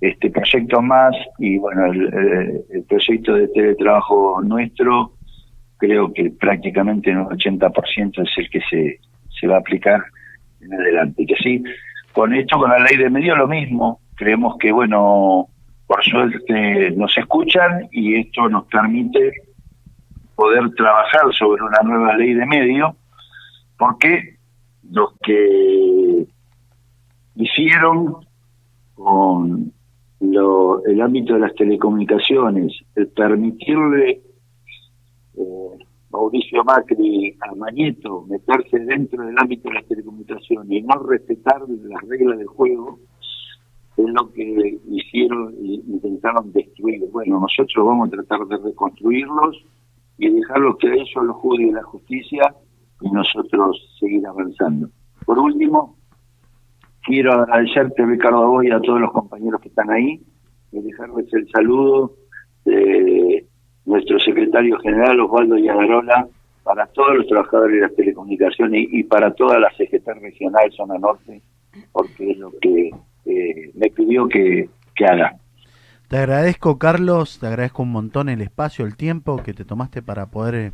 este, 0.00 0.30
proyectos 0.30 0.82
más 0.82 1.14
y 1.38 1.58
bueno, 1.58 1.86
el, 1.86 2.84
proyecto 2.88 3.34
de 3.34 3.48
teletrabajo 3.48 4.40
nuestro 4.42 5.12
creo 5.76 6.12
que 6.12 6.30
prácticamente 6.30 7.10
un 7.10 7.26
80% 7.26 8.22
es 8.22 8.38
el 8.38 8.50
que 8.50 8.60
se, 8.70 9.00
se 9.28 9.46
va 9.46 9.56
a 9.56 9.58
aplicar 9.58 10.02
en 10.60 10.72
adelante. 10.74 11.26
Que 11.26 11.34
sí, 11.36 11.62
con 12.12 12.34
esto, 12.34 12.58
con 12.58 12.70
la 12.70 12.78
ley 12.78 12.96
de 12.96 13.10
medios, 13.10 13.36
lo 13.36 13.48
mismo. 13.48 14.00
Creemos 14.14 14.56
que, 14.58 14.70
bueno, 14.72 15.48
por 15.92 16.02
suerte 16.04 16.90
nos 16.92 17.14
escuchan 17.18 17.86
y 17.92 18.14
esto 18.14 18.48
nos 18.48 18.64
permite 18.64 19.30
poder 20.34 20.70
trabajar 20.74 21.30
sobre 21.38 21.62
una 21.62 21.80
nueva 21.84 22.16
ley 22.16 22.32
de 22.32 22.46
medios, 22.46 22.94
porque 23.76 24.38
los 24.90 25.12
que 25.22 26.26
hicieron 27.34 28.24
con 28.94 29.70
lo, 30.20 30.82
el 30.86 30.98
ámbito 31.02 31.34
de 31.34 31.40
las 31.40 31.54
telecomunicaciones, 31.56 32.72
el 32.94 33.08
permitirle 33.08 34.22
eh, 35.36 35.78
Mauricio 36.08 36.64
Macri 36.64 37.36
a 37.38 37.54
Mañeto 37.54 38.24
meterse 38.30 38.78
dentro 38.78 39.26
del 39.26 39.36
ámbito 39.38 39.68
de 39.68 39.74
las 39.74 39.86
telecomunicaciones 39.86 40.70
y 40.70 40.80
no 40.80 40.94
respetar 41.02 41.60
las 41.68 42.02
reglas 42.08 42.38
del 42.38 42.46
juego, 42.46 42.98
lo 44.12 44.32
que 44.32 44.78
hicieron 44.90 45.54
e 45.62 45.80
intentaron 45.86 46.52
destruir. 46.52 47.02
Bueno, 47.10 47.40
nosotros 47.40 47.86
vamos 47.86 48.08
a 48.08 48.10
tratar 48.10 48.46
de 48.46 48.56
reconstruirlos 48.58 49.64
y 50.18 50.28
dejarlos 50.30 50.76
que 50.78 50.92
ellos 50.92 51.08
los 51.14 51.36
juzgue 51.36 51.72
la 51.72 51.82
justicia 51.82 52.54
y 53.00 53.10
nosotros 53.10 53.96
seguir 53.98 54.26
avanzando. 54.26 54.88
Por 55.24 55.38
último, 55.38 55.96
quiero 57.02 57.32
agradecerte, 57.32 58.04
Ricardo, 58.04 58.58
a 58.58 58.64
y 58.64 58.70
a 58.70 58.80
todos 58.80 59.00
los 59.00 59.12
compañeros 59.12 59.60
que 59.60 59.68
están 59.68 59.90
ahí 59.90 60.20
y 60.70 60.80
dejarles 60.80 61.32
el 61.32 61.48
saludo 61.50 62.14
de 62.64 63.46
nuestro 63.84 64.18
secretario 64.20 64.78
general 64.78 65.20
Osvaldo 65.20 65.58
Yadarola, 65.58 66.28
para 66.62 66.86
todos 66.86 67.16
los 67.16 67.26
trabajadores 67.26 67.74
de 67.74 67.80
las 67.82 67.94
telecomunicaciones 67.96 68.86
y, 68.90 69.02
para 69.04 69.32
toda 69.34 69.58
la 69.58 69.68
CGT 69.76 70.06
regional 70.20 70.70
Zona 70.72 70.98
Norte, 70.98 71.42
porque 71.90 72.30
es 72.30 72.38
lo 72.38 72.52
que 72.60 72.90
eh, 73.24 73.70
me 73.74 73.90
pidió 73.90 74.28
que, 74.28 74.68
que 74.94 75.04
haga. 75.04 75.36
Te 76.08 76.18
agradezco, 76.18 76.78
Carlos, 76.78 77.38
te 77.38 77.46
agradezco 77.46 77.82
un 77.82 77.92
montón 77.92 78.28
el 78.28 78.42
espacio, 78.42 78.84
el 78.84 78.96
tiempo 78.96 79.42
que 79.42 79.54
te 79.54 79.64
tomaste 79.64 80.02
para 80.02 80.26
poder 80.26 80.54
eh, 80.54 80.72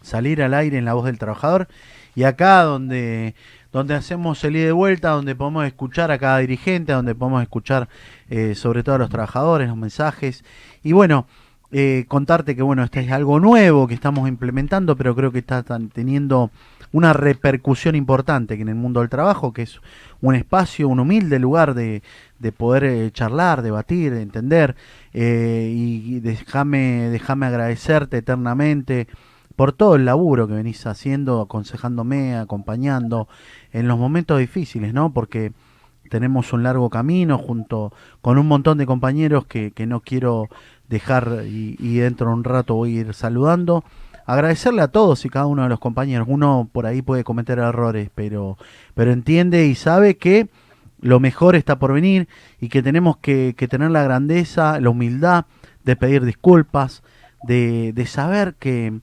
salir 0.00 0.42
al 0.42 0.54
aire 0.54 0.76
en 0.76 0.84
la 0.84 0.94
voz 0.94 1.04
del 1.04 1.18
trabajador. 1.18 1.68
Y 2.14 2.24
acá 2.24 2.62
donde, 2.62 3.34
donde 3.72 3.94
hacemos 3.94 4.42
el 4.44 4.56
ida 4.56 4.66
de 4.66 4.72
vuelta, 4.72 5.10
donde 5.10 5.34
podemos 5.34 5.64
escuchar 5.66 6.10
a 6.10 6.18
cada 6.18 6.38
dirigente, 6.38 6.92
donde 6.92 7.14
podemos 7.14 7.42
escuchar 7.42 7.88
eh, 8.28 8.54
sobre 8.54 8.82
todo 8.82 8.96
a 8.96 8.98
los 8.98 9.08
trabajadores, 9.08 9.68
los 9.68 9.76
mensajes. 9.76 10.44
Y 10.82 10.92
bueno, 10.92 11.26
eh, 11.72 12.04
contarte 12.06 12.54
que 12.54 12.62
bueno, 12.62 12.84
este 12.84 13.00
es 13.00 13.10
algo 13.10 13.40
nuevo 13.40 13.88
que 13.88 13.94
estamos 13.94 14.28
implementando, 14.28 14.94
pero 14.94 15.14
creo 15.14 15.32
que 15.32 15.38
está 15.38 15.62
teniendo 15.62 16.50
una 16.92 17.14
repercusión 17.14 17.96
importante 17.96 18.56
que 18.56 18.62
en 18.62 18.68
el 18.68 18.74
mundo 18.74 19.00
del 19.00 19.08
trabajo, 19.08 19.54
que 19.54 19.62
es 19.62 19.80
un 20.20 20.34
espacio, 20.34 20.86
un 20.88 21.00
humilde 21.00 21.38
lugar 21.38 21.72
de, 21.72 22.02
de 22.38 22.52
poder 22.52 22.84
eh, 22.84 23.10
charlar, 23.12 23.62
debatir, 23.62 24.12
entender, 24.12 24.76
eh, 25.14 25.72
y 25.74 26.20
déjame, 26.20 27.08
déjame 27.08 27.46
agradecerte 27.46 28.18
eternamente 28.18 29.08
por 29.56 29.72
todo 29.72 29.96
el 29.96 30.04
laburo 30.04 30.46
que 30.46 30.54
venís 30.54 30.86
haciendo, 30.86 31.40
aconsejándome, 31.40 32.36
acompañando 32.36 33.28
en 33.72 33.88
los 33.88 33.98
momentos 33.98 34.38
difíciles, 34.38 34.92
¿no? 34.92 35.12
Porque 35.12 35.52
tenemos 36.10 36.52
un 36.52 36.62
largo 36.62 36.90
camino 36.90 37.38
junto 37.38 37.92
con 38.20 38.36
un 38.36 38.46
montón 38.46 38.76
de 38.76 38.84
compañeros 38.84 39.46
que, 39.46 39.70
que 39.70 39.86
no 39.86 40.00
quiero 40.00 40.50
dejar 40.92 41.44
y, 41.46 41.96
dentro 41.96 42.28
de 42.28 42.34
un 42.34 42.44
rato 42.44 42.74
voy 42.74 42.98
a 42.98 43.00
ir 43.00 43.14
saludando. 43.14 43.82
Agradecerle 44.26 44.82
a 44.82 44.88
todos 44.88 45.24
y 45.24 45.30
cada 45.30 45.46
uno 45.46 45.64
de 45.64 45.68
los 45.68 45.80
compañeros. 45.80 46.28
Uno 46.30 46.68
por 46.70 46.86
ahí 46.86 47.02
puede 47.02 47.24
cometer 47.24 47.58
errores, 47.58 48.10
pero, 48.14 48.56
pero 48.94 49.10
entiende 49.10 49.66
y 49.66 49.74
sabe 49.74 50.16
que 50.16 50.48
lo 51.00 51.18
mejor 51.18 51.56
está 51.56 51.78
por 51.78 51.92
venir 51.92 52.28
y 52.60 52.68
que 52.68 52.82
tenemos 52.82 53.16
que, 53.16 53.54
tener 53.68 53.90
la 53.90 54.04
grandeza, 54.04 54.78
la 54.80 54.90
humildad 54.90 55.46
de 55.82 55.96
pedir 55.96 56.24
disculpas, 56.24 57.02
de, 57.42 57.92
de 57.92 58.06
saber 58.06 58.54
que, 58.60 59.00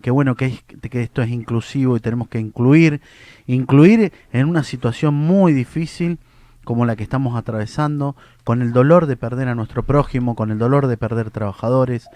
que 0.00 0.10
bueno 0.10 0.36
que, 0.36 0.58
que 0.90 1.02
esto 1.02 1.20
es 1.20 1.30
inclusivo 1.30 1.96
y 1.96 2.00
tenemos 2.00 2.28
que 2.28 2.38
incluir, 2.38 3.02
incluir 3.46 4.12
en 4.32 4.48
una 4.48 4.62
situación 4.62 5.12
muy 5.12 5.52
difícil 5.52 6.18
como 6.64 6.86
la 6.86 6.96
que 6.96 7.02
estamos 7.02 7.36
atravesando, 7.36 8.16
con 8.44 8.62
el 8.62 8.72
dolor 8.72 9.06
de 9.06 9.16
perder 9.16 9.48
a 9.48 9.54
nuestro 9.54 9.82
prójimo, 9.82 10.34
con 10.34 10.50
el 10.50 10.58
dolor 10.58 10.86
de 10.86 10.96
perder 10.96 11.30
trabajadores, 11.30 12.08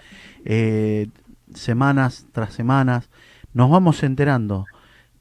eh, 0.45 1.09
semanas 1.53 2.27
tras 2.31 2.53
semanas, 2.53 3.09
nos 3.53 3.69
vamos 3.69 4.03
enterando 4.03 4.65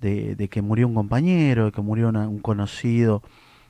de, 0.01 0.49
que 0.51 0.63
murió 0.63 0.87
un 0.87 0.95
compañero, 0.95 1.67
de 1.67 1.73
que 1.73 1.81
murió 1.81 2.09
un 2.11 2.39
conocido, 2.39 3.23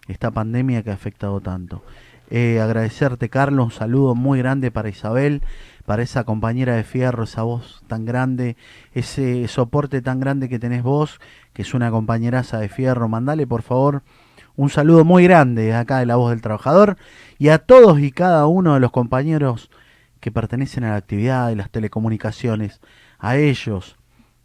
esta 0.09 0.31
pandemia 0.31 0.83
que 0.83 0.91
ha 0.91 0.95
afectado 0.95 1.41
tanto. 1.41 1.83
Eh, 2.29 2.61
agradecerte, 2.61 3.29
Carlos, 3.29 3.67
un 3.67 3.71
saludo 3.71 4.15
muy 4.15 4.39
grande 4.39 4.71
para 4.71 4.89
Isabel, 4.89 5.43
para 5.85 6.03
esa 6.03 6.25
compañera 6.25 6.75
de 6.75 6.83
fierro, 6.83 7.25
esa 7.25 7.43
voz 7.43 7.83
tan 7.87 8.05
grande, 8.05 8.57
ese 8.93 9.47
soporte 9.47 10.03
tan 10.03 10.19
grande 10.19 10.49
que 10.49 10.59
tenés 10.59 10.83
vos, 10.83 11.21
que 11.53 11.63
es 11.63 11.73
una 11.75 11.91
compañeraza 11.91 12.59
de 12.59 12.69
fierro. 12.69 13.09
Mandale, 13.09 13.47
por 13.47 13.63
favor, 13.63 14.03
un 14.57 14.71
saludo 14.71 15.05
muy 15.05 15.25
grande 15.25 15.75
acá 15.75 15.99
de 15.99 16.07
la 16.07 16.17
voz 16.17 16.31
del 16.31 16.41
trabajador 16.41 16.97
y 17.39 17.49
a 17.49 17.59
todos 17.59 18.01
y 18.01 18.11
cada 18.11 18.47
uno 18.47 18.75
de 18.75 18.81
los 18.81 18.91
compañeros 18.91 19.71
que 20.21 20.31
pertenecen 20.33 20.85
a 20.85 20.91
la 20.91 20.97
actividad 20.97 21.49
de 21.49 21.57
las 21.57 21.71
telecomunicaciones, 21.71 22.81
a 23.19 23.37
ellos, 23.37 23.97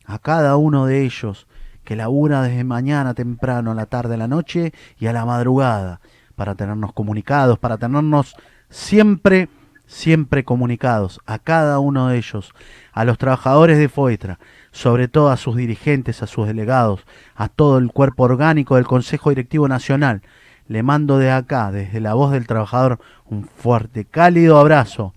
a 0.06 0.20
cada 0.20 0.58
uno 0.58 0.86
de 0.86 1.04
ellos 1.04 1.48
que 1.84 1.96
labura 1.96 2.44
desde 2.44 2.64
mañana 2.64 3.14
temprano, 3.14 3.72
a 3.72 3.76
la 3.76 3.86
tarde, 3.86 4.16
a 4.16 4.18
la 4.18 4.28
noche 4.28 4.74
y 5.00 5.08
a 5.08 5.14
la 5.14 5.26
madrugada 5.26 6.02
para 6.36 6.56
tenernos 6.56 6.94
comunicados, 6.94 7.58
para 7.58 7.78
tenernos 7.78 8.36
siempre, 8.70 9.50
siempre 9.86 10.44
comunicados 10.44 11.20
a 11.26 11.40
cada 11.40 11.80
uno 11.80 12.10
de 12.10 12.18
ellos, 12.18 12.54
a 12.92 13.06
los 13.06 13.18
trabajadores 13.18 13.78
de 13.78 13.90
FOETRA, 13.90 14.40
sobre 14.72 15.08
todo 15.08 15.30
a 15.30 15.38
sus 15.38 15.56
dirigentes, 15.56 16.24
a 16.24 16.28
sus 16.28 16.48
delegados, 16.48 17.06
a 17.36 17.50
todo 17.50 17.78
el 17.78 17.92
cuerpo 17.92 18.24
orgánico 18.24 18.76
del 18.76 18.88
Consejo 18.88 19.30
Directivo 19.30 19.68
Nacional. 19.68 20.22
Le 20.68 20.84
mando 20.84 21.18
de 21.18 21.32
acá, 21.32 21.72
desde 21.72 22.00
la 22.00 22.14
voz 22.14 22.32
del 22.32 22.48
trabajador, 22.48 23.00
un 23.26 23.44
fuerte, 23.44 24.06
cálido 24.06 24.58
abrazo. 24.58 25.14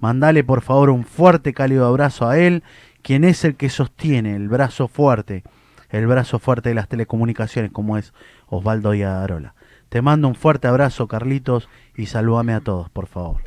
Mandale 0.00 0.44
por 0.44 0.62
favor 0.62 0.90
un 0.90 1.04
fuerte, 1.04 1.54
cálido 1.54 1.86
abrazo 1.86 2.28
a 2.28 2.38
él, 2.38 2.62
quien 3.02 3.24
es 3.24 3.44
el 3.44 3.56
que 3.56 3.70
sostiene 3.70 4.36
el 4.36 4.48
brazo 4.48 4.88
fuerte, 4.88 5.42
el 5.88 6.06
brazo 6.06 6.38
fuerte 6.38 6.68
de 6.68 6.74
las 6.74 6.88
telecomunicaciones, 6.88 7.72
como 7.72 7.96
es 7.96 8.12
Osvaldo 8.48 8.94
Yadarola. 8.94 9.54
Te 9.88 10.02
mando 10.02 10.28
un 10.28 10.34
fuerte 10.34 10.68
abrazo, 10.68 11.08
Carlitos, 11.08 11.68
y 11.96 12.06
salúdame 12.06 12.52
a 12.54 12.60
todos, 12.60 12.90
por 12.90 13.06
favor. 13.06 13.42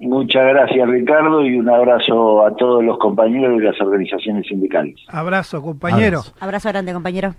Muchas 0.00 0.44
gracias, 0.44 0.88
Ricardo, 0.88 1.44
y 1.44 1.56
un 1.56 1.68
abrazo 1.68 2.44
a 2.44 2.54
todos 2.56 2.84
los 2.84 2.98
compañeros 2.98 3.58
de 3.58 3.64
las 3.64 3.80
organizaciones 3.80 4.46
sindicales. 4.46 4.96
Abrazo, 5.08 5.62
compañero. 5.62 6.18
Abrazo. 6.18 6.34
Abrazo 6.40 6.68
grande, 6.70 6.92
compañero. 6.92 7.34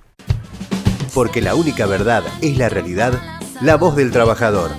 Porque 1.13 1.41
la 1.41 1.55
única 1.55 1.85
verdad 1.85 2.23
es 2.41 2.57
la 2.57 2.69
realidad, 2.69 3.13
la 3.61 3.77
voz 3.77 3.95
del 3.95 4.11
trabajador. 4.11 4.71